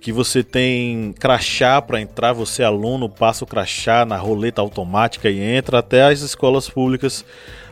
[0.00, 5.40] que você tem crachá para entrar, você aluno passa o crachá na roleta automática e
[5.40, 7.24] entra, até as escolas públicas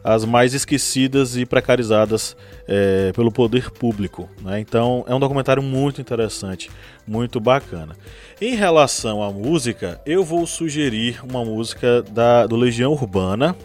[0.06, 2.36] as mais esquecidas e precarizadas
[2.68, 4.30] é, pelo poder público.
[4.40, 4.60] Né?
[4.60, 6.70] Então é um documentário muito interessante,
[7.04, 7.96] muito bacana.
[8.40, 13.56] Em relação à música, eu vou sugerir uma música da, do Legião Urbana.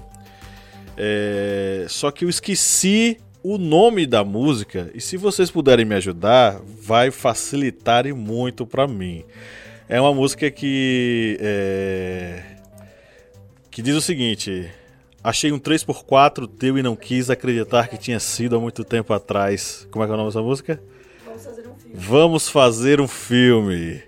[0.97, 6.59] É, só que eu esqueci o nome da música e se vocês puderem me ajudar,
[6.81, 9.23] vai facilitar e muito para mim.
[9.87, 12.43] É uma música que é,
[13.69, 14.71] que diz o seguinte:
[15.23, 19.87] Achei um 3x4 teu e não quis acreditar que tinha sido há muito tempo atrás.
[19.91, 20.81] Como é que é o nome dessa música?
[21.23, 21.95] Vamos fazer um filme.
[21.95, 24.03] Vamos fazer um filme.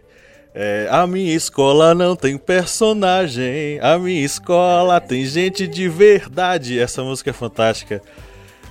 [0.55, 3.79] É, a minha escola não tem personagem.
[3.79, 6.79] A minha escola tem gente de verdade.
[6.79, 8.01] Essa música é fantástica.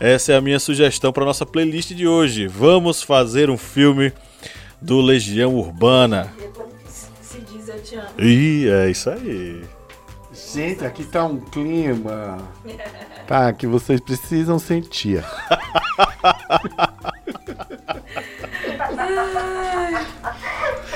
[0.00, 2.48] Essa é a minha sugestão para nossa playlist de hoje.
[2.48, 4.12] Vamos fazer um filme
[4.80, 6.32] do Legião Urbana.
[6.38, 8.08] E se diz eu te amo.
[8.18, 9.62] Ih, é isso aí.
[10.32, 12.38] Gente, aqui tá um clima.
[13.26, 15.22] Tá, que vocês precisam sentir.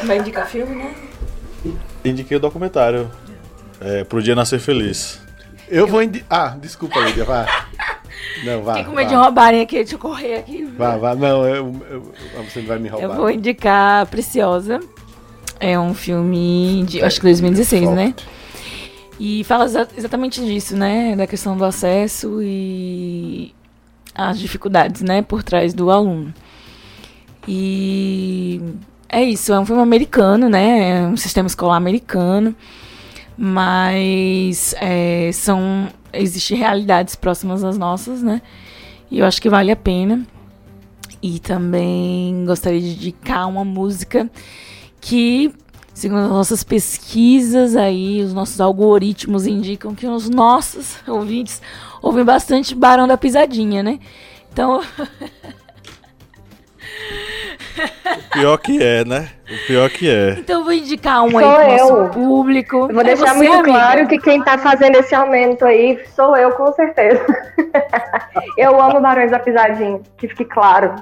[0.05, 0.95] Vai indicar filme, né?
[2.05, 3.11] Indiquei o documentário.
[3.80, 5.20] É, pro dia nascer feliz.
[5.68, 6.55] Eu vou indicar.
[6.55, 7.66] Ah, desculpa, Lídia, vá.
[8.45, 8.74] Não, vá.
[8.74, 10.64] Fiquei com medo de roubarem aqui, deixa eu correr aqui.
[10.64, 11.14] Vá, vá.
[11.14, 12.12] Não, eu, eu,
[12.49, 13.09] você não vai me roubar.
[13.09, 14.80] Eu vou indicar Preciosa
[15.59, 18.14] É um filme de, acho que 2016, né?
[19.19, 21.17] E fala exa exatamente disso, né?
[21.17, 23.55] Da questão do acesso e
[24.14, 25.23] as dificuldades, né?
[25.23, 26.33] Por trás do aluno.
[27.49, 28.61] E
[29.09, 30.91] é isso, é um filme americano, né?
[30.91, 32.55] É um sistema escolar americano.
[33.37, 35.89] Mas é, são.
[36.12, 38.41] Existem realidades próximas às nossas, né?
[39.11, 40.27] E eu acho que vale a pena.
[41.23, 44.31] E também gostaria de indicar uma música
[45.01, 45.53] que,
[45.97, 51.62] segundo as nossas pesquisas aí, os nossos algoritmos indicam que os nossos ouvintes
[52.03, 53.99] ouvem bastante Barão da Pisadinha, né?
[54.53, 54.82] Então.
[57.79, 59.31] O pior que é, né?
[59.51, 60.31] O pior que é.
[60.39, 62.77] Então eu vou indicar um Sou aí pro nosso público.
[62.77, 63.71] Eu vou É deixar você, muito amiga?
[63.71, 67.25] claro que quem tá fazendo esse aumento aí sou eu, com certeza.
[68.57, 70.95] eu amo Barões da Pisadinha, que fique claro.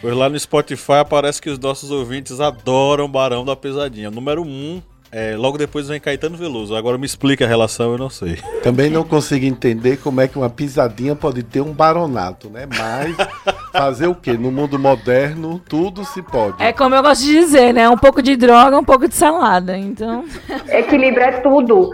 [0.00, 4.10] Pois lá no Spotify aparece que os nossos ouvintes adoram Barão da Pesadinha.
[4.10, 4.82] Número 1, um,
[5.12, 6.74] é, logo depois vem Caetano Veloso.
[6.76, 8.38] Agora me explica a relação, eu não sei.
[8.62, 12.66] Também não consigo entender como é que uma pisadinha pode ter um baronato, né?
[12.66, 13.16] Mas
[13.72, 14.34] fazer o quê?
[14.34, 16.62] No mundo moderno, tudo se pode.
[16.62, 17.88] É como eu gosto de dizer, né?
[17.88, 19.76] Um pouco de droga, um pouco de salada.
[19.76, 20.24] Então,
[20.68, 21.92] Equilíbrio é tudo.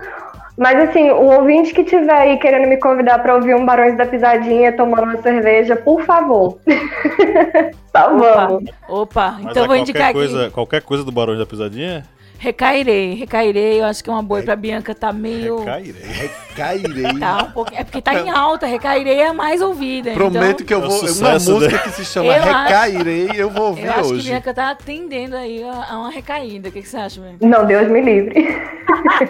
[0.59, 4.07] Mas assim, o ouvinte que tiver aí querendo me convidar pra ouvir um Barões da
[4.07, 6.59] Pisadinha tomando uma cerveja, por favor.
[7.93, 8.61] tá bom.
[8.89, 10.33] opa, Mas então é vou indicar qualquer aqui.
[10.33, 12.05] coisa, qualquer coisa do Barão da Pesadinha?
[12.39, 13.81] Recairei, recairei.
[13.81, 15.65] Eu acho que é uma boa pra Bianca tá meio.
[15.65, 16.31] Cairei.
[16.55, 17.07] Cairei.
[17.19, 17.81] Tá um pouquinho.
[17.81, 20.13] É porque tá em alta, recairei é a mais ouvida.
[20.13, 20.91] Prometo então, que eu É vou.
[21.01, 21.83] Uma sucesso música dele.
[21.83, 24.29] que se chama Eu acho- Recairei, eu vou ouvir Eu acho que hoje.
[24.31, 26.69] Bianca tá atendendo aí a, a uma recaída.
[26.69, 27.47] O que, que você acha, Bianca?
[27.47, 28.47] Não, Deus me livre.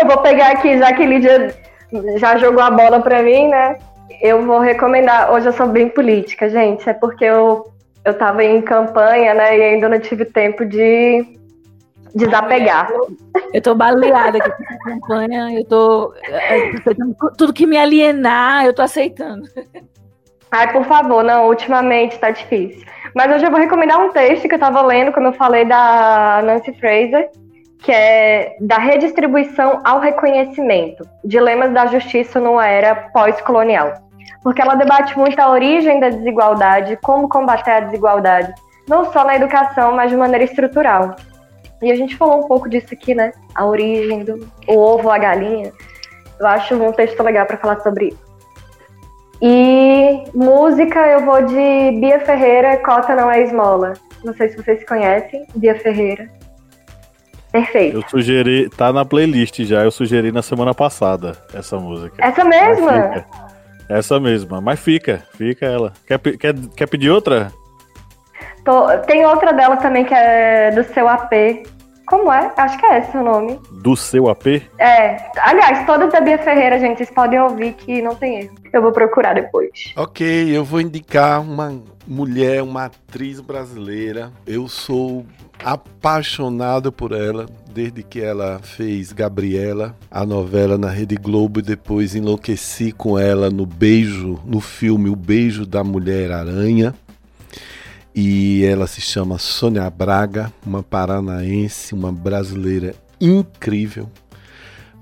[0.00, 1.54] Eu vou pegar aqui, já que Lídia
[2.18, 3.78] já jogou a bola pra mim, né?
[4.20, 5.32] Eu vou recomendar.
[5.32, 6.88] Hoje eu sou bem política, gente.
[6.88, 7.66] É porque eu,
[8.04, 9.58] eu tava em campanha, né?
[9.58, 11.38] E ainda não tive tempo de
[12.14, 12.88] desapegar.
[13.52, 15.58] Eu tô baleada aqui com essa campanha.
[15.58, 19.48] Eu tô é, aceitando tudo que me alienar, eu tô aceitando.
[20.50, 22.86] Ai, por favor, não, ultimamente tá difícil.
[23.14, 26.40] Mas hoje eu vou recomendar um texto que eu tava lendo, como eu falei, da
[26.44, 27.28] Nancy Fraser,
[27.78, 33.94] que é da redistribuição ao reconhecimento, dilemas da justiça numa era pós-colonial.
[34.44, 38.54] Porque ela debate muito a origem da desigualdade, como combater a desigualdade,
[38.86, 41.16] não só na educação, mas de maneira estrutural.
[41.82, 43.32] E a gente falou um pouco disso aqui, né?
[43.54, 45.72] A origem do o ovo, a galinha.
[46.38, 48.24] Eu acho um texto legal para falar sobre isso.
[49.40, 53.94] E música eu vou de Bia Ferreira, Cota Não É Esmola.
[54.22, 56.30] Não sei se vocês conhecem, Bia Ferreira.
[57.50, 57.98] Perfeito.
[57.98, 62.16] Eu sugeri, tá na playlist já, eu sugeri na semana passada essa música.
[62.18, 63.24] Essa mesma?
[63.96, 65.92] Essa mesma, mas fica, fica ela.
[66.06, 67.52] Quer, quer, quer pedir outra?
[68.64, 71.64] Tô- Tem outra dela também que é do seu AP.
[72.06, 72.52] Como é?
[72.56, 73.58] Acho que é esse o nome.
[73.70, 74.62] Do seu AP?
[74.78, 75.16] É.
[75.40, 78.54] Aliás, todas da Bia Ferreira, gente, vocês podem ouvir que não tem erro.
[78.72, 79.70] Eu vou procurar depois.
[79.96, 84.30] Ok, eu vou indicar uma mulher, uma atriz brasileira.
[84.46, 85.24] Eu sou
[85.62, 92.14] apaixonado por ela desde que ela fez Gabriela, a novela na Rede Globo e depois
[92.14, 96.94] enlouqueci com ela no Beijo, no filme O Beijo da Mulher Aranha.
[98.14, 104.08] E ela se chama Sônia Braga, uma paranaense, uma brasileira incrível,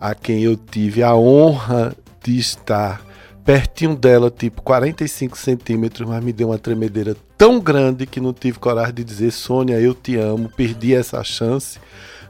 [0.01, 1.95] a quem eu tive a honra
[2.25, 3.05] de estar
[3.45, 8.59] pertinho dela, tipo 45 centímetros, mas me deu uma tremedeira tão grande que não tive
[8.59, 10.49] coragem de dizer Sônia, eu te amo.
[10.49, 11.78] Perdi essa chance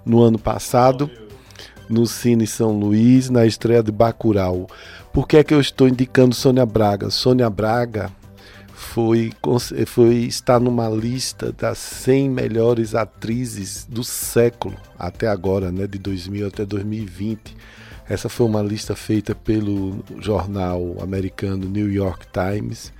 [0.04, 1.10] no ano passado
[1.88, 4.66] no Cine São Luís, na estreia de Bacurau.
[5.12, 7.10] Por que é que eu estou indicando Sônia Braga?
[7.10, 8.10] Sônia Braga
[8.72, 9.30] foi,
[9.86, 16.46] foi está numa lista das 100 melhores atrizes do século até agora, né, de 2000
[16.46, 17.54] até 2020.
[18.08, 22.92] Essa foi uma lista feita pelo jornal americano New York Times.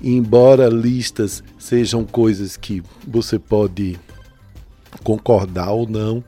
[0.00, 3.98] E embora listas sejam coisas que você pode
[5.04, 6.24] concordar ou não,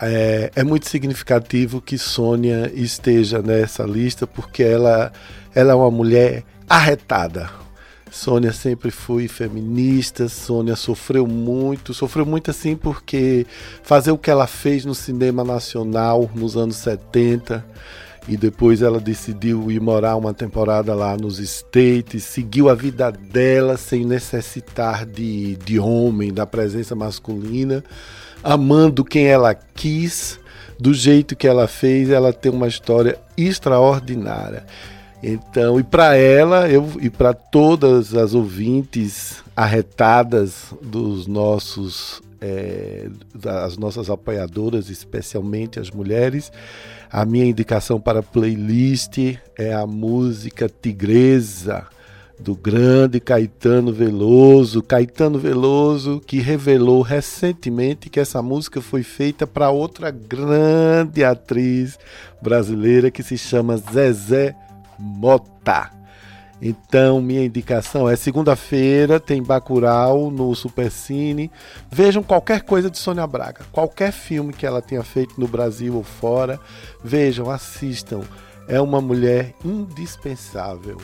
[0.00, 5.12] é, é, muito significativo que Sônia esteja nessa lista porque ela,
[5.54, 7.50] ela é uma mulher arretada.
[8.10, 13.46] Sônia sempre foi feminista, Sônia sofreu muito, sofreu muito assim porque
[13.82, 17.64] fazer o que ela fez no cinema nacional nos anos 70
[18.28, 23.76] e depois ela decidiu ir morar uma temporada lá nos States, seguiu a vida dela
[23.76, 27.82] sem necessitar de, de homem, da presença masculina,
[28.42, 30.38] amando quem ela quis,
[30.78, 34.64] do jeito que ela fez, ela tem uma história extraordinária.
[35.22, 43.76] Então, e para ela eu, e para todas as ouvintes arretadas dos nossos é, das
[43.76, 46.50] nossas apoiadoras, especialmente as mulheres.
[47.12, 49.18] A minha indicação para playlist
[49.58, 51.86] é a música Tigresa
[52.38, 54.82] do grande Caetano Veloso.
[54.82, 61.98] Caetano Veloso que revelou recentemente que essa música foi feita para outra grande atriz
[62.40, 64.56] brasileira que se chama Zezé
[65.00, 65.90] Mota.
[66.62, 71.50] Então, minha indicação é segunda-feira, tem Bacurau no Supercine.
[71.90, 76.02] Vejam qualquer coisa de Sônia Braga, qualquer filme que ela tenha feito no Brasil ou
[76.02, 76.60] fora.
[77.02, 78.20] Vejam, assistam.
[78.68, 80.98] É uma mulher indispensável.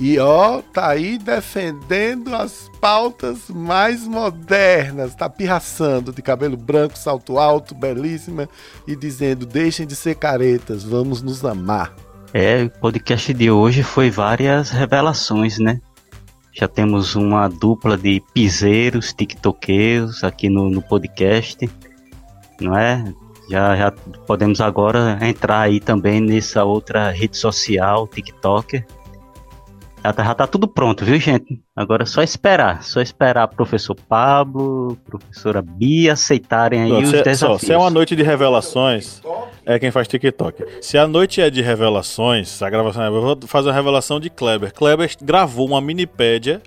[0.00, 7.38] E ó, tá aí defendendo as pautas mais modernas, tá pirraçando de cabelo branco, salto
[7.38, 8.48] alto, belíssima
[8.86, 11.94] e dizendo: deixem de ser caretas, vamos nos amar.
[12.34, 15.80] É, o podcast de hoje foi várias revelações, né?
[16.50, 21.70] Já temos uma dupla de piseiros, tiktokeiros aqui no, no podcast,
[22.58, 23.04] não é?
[23.50, 23.90] Já, já
[24.26, 28.86] podemos agora entrar aí também nessa outra rede social, TikToker.
[30.04, 31.60] Já tá, já tá tudo pronto, viu, gente?
[31.76, 32.82] Agora é só esperar.
[32.82, 37.60] Só esperar professor Pablo, professora Bia aceitarem aí Não, os se, desafios.
[37.60, 39.22] só, se é uma noite de revelações,
[39.64, 40.64] é quem faz TikTok.
[40.80, 43.08] Se a noite é de revelações, a gravação é.
[43.08, 44.74] Eu vou fazer uma revelação de Kleber.
[44.74, 46.60] Kleber gravou uma minipédia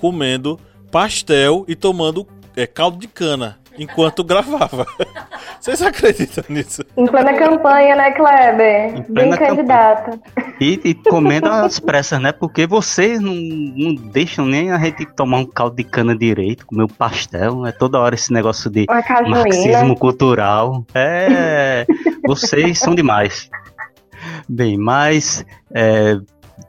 [0.00, 0.58] comendo
[0.92, 2.26] pastel e tomando
[2.56, 4.86] é, caldo de cana enquanto gravava.
[5.60, 6.82] Vocês acreditam nisso?
[6.96, 8.96] Em plena campanha, né, Kleber?
[8.96, 10.20] Em plena Bem candidata.
[10.60, 12.32] E, e comendo as pressas, né?
[12.32, 16.84] Porque vocês não, não deixam nem a gente tomar um caldo de cana direito, comer
[16.84, 17.66] um pastel.
[17.66, 18.86] É toda hora esse negócio de
[19.28, 20.84] marxismo cultural.
[20.94, 21.84] É,
[22.26, 23.50] vocês são demais.
[24.48, 26.18] Bem, mas é,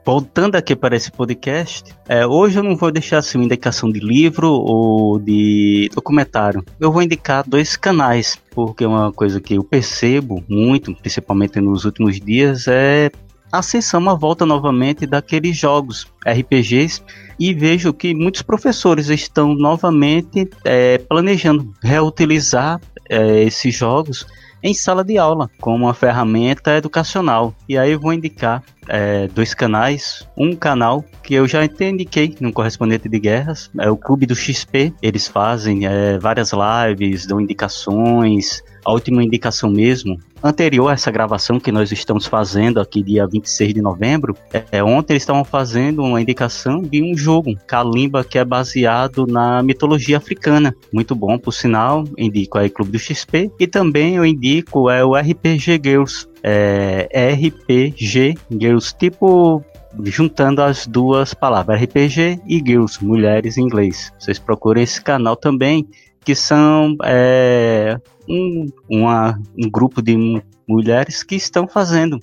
[0.04, 4.00] voltando aqui para esse podcast, é, hoje eu não vou deixar assim, uma indicação de
[4.00, 6.64] livro ou de documentário.
[6.78, 12.20] Eu vou indicar dois canais, porque uma coisa que eu percebo muito, principalmente nos últimos
[12.20, 13.10] dias, é
[13.52, 17.02] a ascensão, a volta novamente daqueles jogos RPGs
[17.38, 24.26] e vejo que muitos professores estão novamente é, planejando reutilizar é, esses jogos
[24.62, 27.54] em sala de aula como uma ferramenta educacional.
[27.68, 30.28] E aí eu vou indicar é, dois canais.
[30.36, 34.92] Um canal que eu já indiquei no correspondente de guerras, é o Clube do XP.
[35.00, 38.62] Eles fazem é, várias lives, dão indicações.
[38.84, 43.74] A última indicação mesmo, anterior a essa gravação que nós estamos fazendo aqui dia 26
[43.74, 44.34] de novembro,
[44.72, 49.62] é, ontem eles estavam fazendo uma indicação de um jogo, Kalimba, que é baseado na
[49.62, 50.74] mitologia africana.
[50.90, 53.50] Muito bom, por sinal, indico aí Clube do XP.
[53.60, 59.64] E também eu indico é o RPG Girls, é, RPG Girls, tipo
[60.04, 64.12] juntando as duas palavras, RPG e Girls, mulheres em inglês.
[64.18, 65.88] Vocês procurem esse canal também,
[66.24, 72.20] que são é, um, uma, um grupo de mulheres que estão fazendo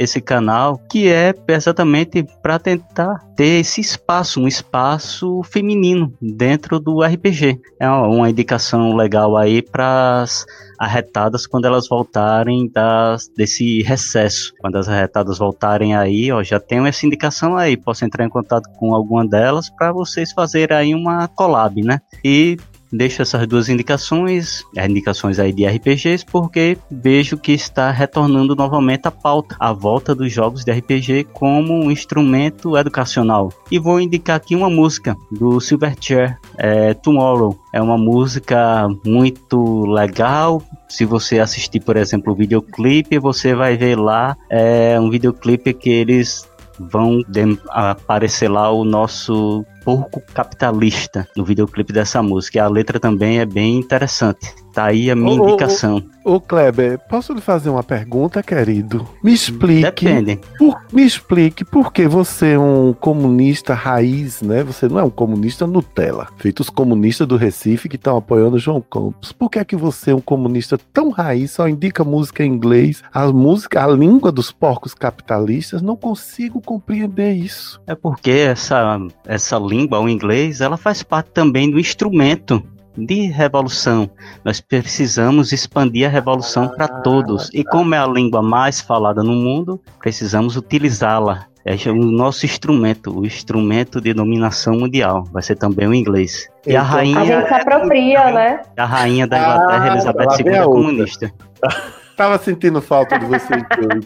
[0.00, 7.02] esse canal, que é exatamente para tentar ter esse espaço, um espaço feminino dentro do
[7.02, 7.60] RPG.
[7.78, 10.46] É uma indicação legal aí para as
[10.78, 14.54] arretadas quando elas voltarem das, desse recesso.
[14.58, 17.76] Quando as arretadas voltarem aí, ó, já tenho essa indicação aí.
[17.76, 22.00] Posso entrar em contato com alguma delas para vocês fazerem aí uma collab, né?
[22.24, 22.56] E
[22.92, 29.06] deixo essas duas indicações, as indicações aí de RPGs, porque vejo que está retornando novamente
[29.06, 33.52] a pauta, a volta dos jogos de RPG como um instrumento educacional.
[33.70, 37.58] E vou indicar aqui uma música do Silverchair, é, Tomorrow.
[37.72, 40.62] É uma música muito legal.
[40.88, 45.90] Se você assistir, por exemplo, o videoclipe, você vai ver lá é um videoclipe que
[45.90, 47.22] eles vão
[47.68, 52.58] aparecer lá o nosso porco capitalista no videoclipe dessa música.
[52.58, 54.54] E a letra também é bem interessante.
[54.72, 56.00] Tá aí a minha Ô, ô, indicação.
[56.24, 59.04] Ô Kleber, posso lhe fazer uma pergunta, querido?
[59.22, 59.82] Me explique.
[59.82, 60.38] Depende.
[60.56, 64.62] Por- me explique por que você é um comunista raiz, né?
[64.62, 68.80] Você não é um comunista Nutella, feito os comunistas do Recife que estão apoiando João
[68.80, 69.32] Campos.
[69.32, 73.02] Por que é que você é um comunista tão raiz, só indica música em inglês,
[73.12, 75.82] a música, a língua dos porcos capitalistas?
[75.82, 77.80] Não consigo compreender isso.
[77.88, 82.62] É porque essa, essa língua, o inglês, ela faz parte também do instrumento
[82.96, 84.10] de revolução.
[84.44, 87.48] Nós precisamos expandir a revolução para todos.
[87.54, 91.46] E como é a língua mais falada no mundo, precisamos utilizá-la.
[91.64, 95.24] É o nosso instrumento, o instrumento de dominação mundial.
[95.30, 96.48] Vai ser também o inglês.
[96.66, 98.60] E a Então, A gente rainha, se apropria, né?
[98.76, 101.32] a rainha da Inglaterra, Ah, Elizabeth II, é comunista.
[102.20, 104.04] Tava sentindo falta de vocês dois.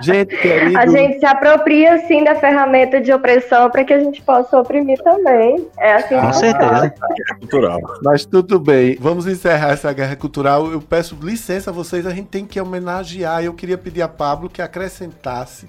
[0.00, 0.78] Gente, querido.
[0.78, 4.98] A gente se apropria, assim, da ferramenta de opressão para que a gente possa oprimir
[5.02, 5.68] também.
[5.78, 6.94] É assim Com que certeza.
[7.38, 7.78] Cultural.
[8.02, 10.72] Mas tudo bem, vamos encerrar essa guerra cultural.
[10.72, 13.44] Eu peço licença a vocês, a gente tem que homenagear.
[13.44, 15.68] Eu queria pedir a Pablo que acrescentasse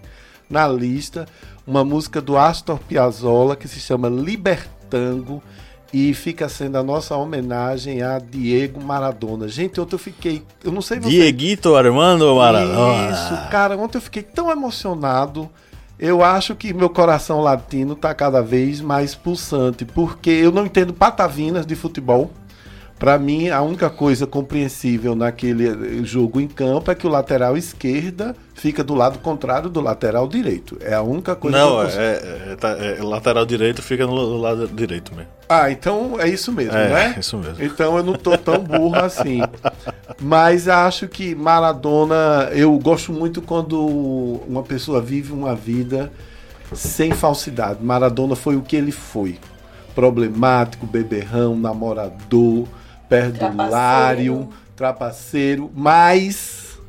[0.49, 1.25] na lista
[1.67, 5.43] uma música do Astor Piazzolla que se chama Libertango
[5.93, 9.47] e fica sendo a nossa homenagem a Diego Maradona.
[9.47, 11.09] Gente, ontem eu fiquei, eu não sei você.
[11.09, 13.11] Dieguito Armando Maradona.
[13.11, 15.49] Isso, cara, ontem eu fiquei tão emocionado.
[15.99, 20.93] Eu acho que meu coração latino tá cada vez mais pulsante, porque eu não entendo
[20.93, 22.31] patavinas de futebol.
[23.01, 28.35] Pra mim, a única coisa compreensível naquele jogo em campo é que o lateral esquerda
[28.53, 30.77] fica do lado contrário do lateral direito.
[30.81, 33.81] É a única coisa que eu Não, é, consigo- é- é- tá- é lateral direito
[33.81, 35.31] fica no, lado direito mesmo.
[35.49, 37.15] Ah, então é isso mesmo, É, né?
[37.19, 37.55] isso mesmo.
[37.65, 39.39] Então eu não tô tão burro assim.
[40.21, 43.83] Mas acho que Maradona, eu gosto muito quando
[44.47, 46.11] uma pessoa vive uma vida
[46.71, 47.83] sem falsidade.
[47.83, 49.39] Maradona foi o que ele foi.
[49.95, 52.67] Problemático, beberrão, namorador,
[53.11, 56.79] perdulário, trapaceiro, mas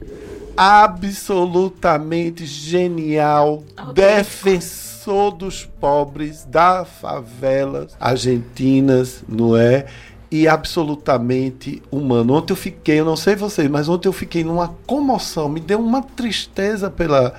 [0.56, 9.86] absolutamente genial, defensor dos pobres, das favelas argentinas, não é?
[10.30, 12.34] E absolutamente humano.
[12.34, 15.80] Ontem eu fiquei, eu não sei vocês, mas ontem eu fiquei numa comoção, me deu
[15.80, 17.34] uma tristeza pela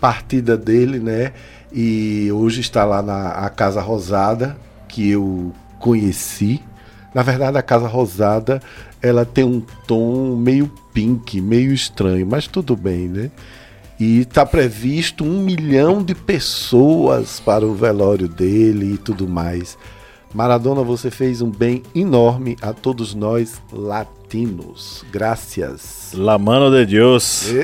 [0.00, 1.32] partida dele, né?
[1.72, 6.62] E hoje está lá na Casa Rosada, que eu conheci.
[7.14, 8.62] Na verdade, a Casa Rosada,
[9.02, 13.30] ela tem um tom meio pink, meio estranho, mas tudo bem, né?
[13.98, 19.76] E está previsto um milhão de pessoas para o velório dele e tudo mais.
[20.32, 25.04] Maradona, você fez um bem enorme a todos nós latinos.
[25.10, 26.12] Graças.
[26.14, 27.46] La mano de Deus.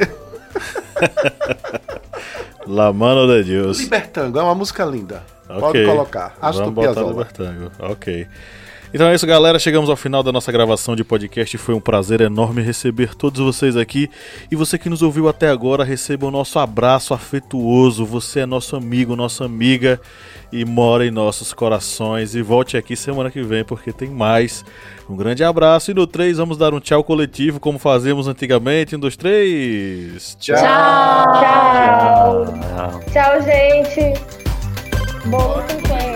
[2.67, 3.79] La mano de Deus.
[3.79, 5.23] Libertango, é uma música linda.
[5.49, 5.61] Ok.
[5.61, 6.37] Pode colocar.
[6.41, 7.13] Astor Vamos botar Piazzolla.
[7.13, 7.73] Libertango.
[7.79, 8.27] Ok.
[8.97, 9.59] Então é isso, galera.
[9.59, 11.59] Chegamos ao final da nossa gravação de podcast.
[11.59, 14.09] Foi um prazer enorme receber todos vocês aqui.
[14.51, 18.07] E você que nos ouviu até agora, receba o nosso abraço afetuoso.
[18.07, 20.01] Você é nosso amigo, nossa amiga
[20.51, 22.35] e mora em nossos corações.
[22.35, 24.65] E volte aqui semana que vem porque tem mais.
[25.11, 25.91] Um grande abraço.
[25.91, 28.97] E no 3 vamos dar um tchau coletivo, como fazíamos antigamente.
[28.97, 30.39] Um, dois, três.
[30.41, 30.57] Tchau.
[30.57, 31.35] Tchau.
[32.47, 33.01] Tchau.
[33.13, 34.19] Tchau, gente.
[35.27, 36.16] Bom 50.